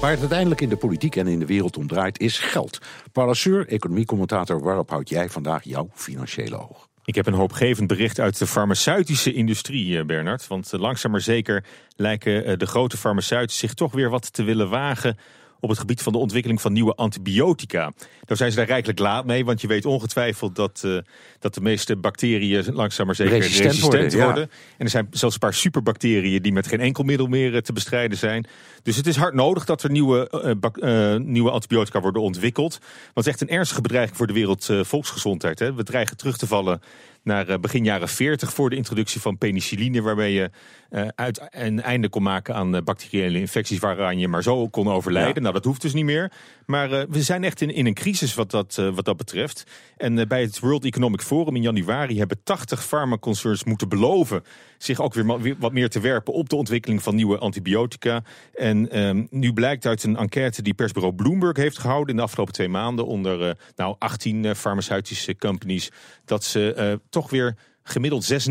[0.02, 2.80] Waar het uiteindelijk in de politiek en in de wereld om draait, is geld.
[3.12, 6.88] Parlaceur, economiecommentator, waarop houd jij vandaag jouw financiële oog?
[7.06, 10.48] Ik heb een hoopgevend bericht uit de farmaceutische industrie, Bernard.
[10.48, 11.64] Want langzaam maar zeker
[11.96, 15.18] lijken de grote farmaceuten zich toch weer wat te willen wagen
[15.62, 17.92] op het gebied van de ontwikkeling van nieuwe antibiotica.
[18.26, 20.98] Nou zijn ze daar rijkelijk laat mee, want je weet ongetwijfeld dat, uh,
[21.40, 24.26] dat de meeste bacteriën langzaam maar zeker resistent, resistent worden.
[24.26, 24.50] worden.
[24.52, 24.76] Ja.
[24.78, 27.74] En er zijn zelfs een paar superbacteriën die met geen enkel middel meer uh, te
[27.74, 28.46] bestrijden zijn.
[28.84, 30.32] Dus het is hard nodig dat er nieuwe,
[30.76, 32.78] uh, nieuwe antibiotica worden ontwikkeld.
[32.80, 35.60] Want het is echt een ernstige bedreiging voor de wereldvolksgezondheid.
[35.60, 35.74] Hè.
[35.74, 36.82] We dreigen terug te vallen
[37.24, 40.50] naar begin jaren 40 voor de introductie van penicilline, waarmee je
[40.92, 44.88] uh, uit een einde kon maken aan uh, bacteriële infecties waaraan je maar zo kon
[44.88, 45.34] overlijden.
[45.36, 45.42] Ja.
[45.42, 46.32] Nou, dat hoeft dus niet meer.
[46.66, 49.64] Maar uh, we zijn echt in, in een crisis wat dat, wat dat betreft.
[49.98, 54.44] En bij het World Economic Forum in januari hebben 80 farmaconcerns moeten beloven
[54.78, 58.24] zich ook weer wat meer te werpen op de ontwikkeling van nieuwe antibiotica.
[58.54, 62.54] En um, nu blijkt uit een enquête die persbureau Bloomberg heeft gehouden in de afgelopen
[62.54, 65.92] twee maanden onder nou 18 farmaceutische companies,
[66.26, 68.50] dat ze toch weer gemiddeld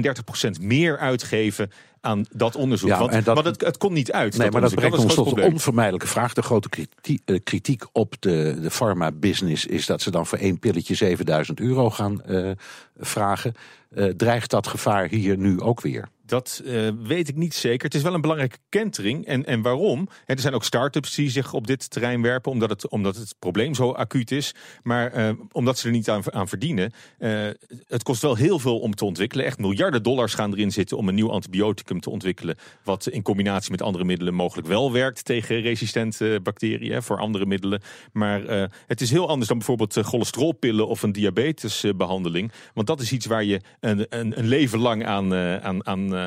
[0.60, 1.70] 36% meer uitgeven
[2.00, 2.88] aan dat onderzoek.
[2.88, 4.32] Ja, Want, dat, want het, het komt niet uit.
[4.32, 6.32] Nee, dat maar dat brengt dat ons tot een de onvermijdelijke vraag.
[6.32, 10.58] De grote kritiek, uh, kritiek op de, de pharma-business is dat ze dan voor één
[10.58, 12.50] pilletje 7000 euro gaan uh,
[12.98, 13.54] vragen.
[13.94, 16.08] Uh, dreigt dat gevaar hier nu ook weer?
[16.30, 17.84] Dat uh, weet ik niet zeker.
[17.84, 19.26] Het is wel een belangrijke kentering.
[19.26, 20.08] En, en waarom?
[20.26, 23.74] Er zijn ook start-ups die zich op dit terrein werpen, omdat het, omdat het probleem
[23.74, 24.54] zo acuut is.
[24.82, 26.92] Maar uh, omdat ze er niet aan, aan verdienen.
[27.18, 27.48] Uh,
[27.86, 29.44] het kost wel heel veel om te ontwikkelen.
[29.44, 32.56] Echt miljarden dollars gaan erin zitten om een nieuw antibioticum te ontwikkelen.
[32.84, 37.02] Wat in combinatie met andere middelen mogelijk wel werkt tegen resistente bacteriën.
[37.02, 37.82] Voor andere middelen.
[38.12, 42.52] Maar het is heel anders dan bijvoorbeeld cholesterolpillen of een diabetesbehandeling.
[42.74, 46.18] Want dat is iets waar je een, een, een leven lang aan, aan, aan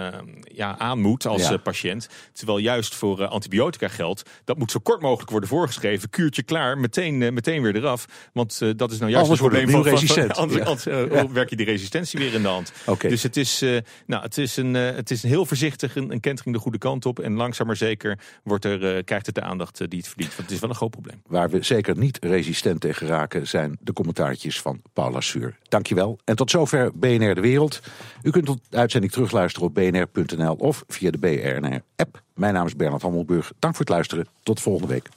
[0.43, 1.51] ja, aan moet als ja.
[1.51, 2.07] uh, patiënt.
[2.33, 6.09] Terwijl juist voor uh, antibiotica geldt, dat moet zo kort mogelijk worden voorgeschreven.
[6.09, 8.05] Kuurtje klaar, meteen, meteen weer eraf.
[8.33, 10.31] Want dat is nou juist Anders het probleem van, resistent.
[10.43, 11.31] Van, ja.
[11.31, 12.71] werk je die resistentie weer in de hand.
[12.85, 13.09] Okay.
[13.09, 13.63] Dus het is,
[14.05, 17.05] nou, het, is een, het is een heel voorzichtig een, een kentering de goede kant
[17.05, 17.19] op.
[17.19, 20.35] En langzaam maar zeker wordt er, krijgt het de aandacht die het verdient.
[20.35, 21.21] Want het is wel een groot probleem.
[21.27, 25.57] Waar we zeker niet resistent tegen raken zijn de commentaartjes van Paula Suur.
[25.69, 26.19] Dankjewel.
[26.23, 27.81] En tot zover BNR De Wereld.
[28.21, 32.21] U kunt de uitzending terugluisteren op bnr.nl of via de BNR-app.
[32.35, 33.51] Mijn naam is Bernard Hammelburg.
[33.59, 34.27] Dank voor het luisteren.
[34.43, 35.09] Tot volgende week.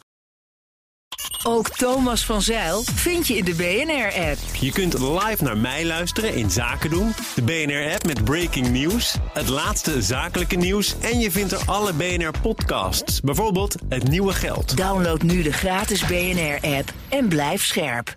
[1.44, 4.54] Ook Thomas van Zeil vind je in de BNR-app.
[4.60, 7.12] Je kunt live naar mij luisteren in Zaken doen.
[7.34, 10.98] De BNR-app met breaking news, het laatste zakelijke nieuws...
[11.00, 14.76] en je vindt er alle BNR-podcasts, bijvoorbeeld Het Nieuwe Geld.
[14.76, 18.16] Download nu de gratis BNR-app en blijf scherp.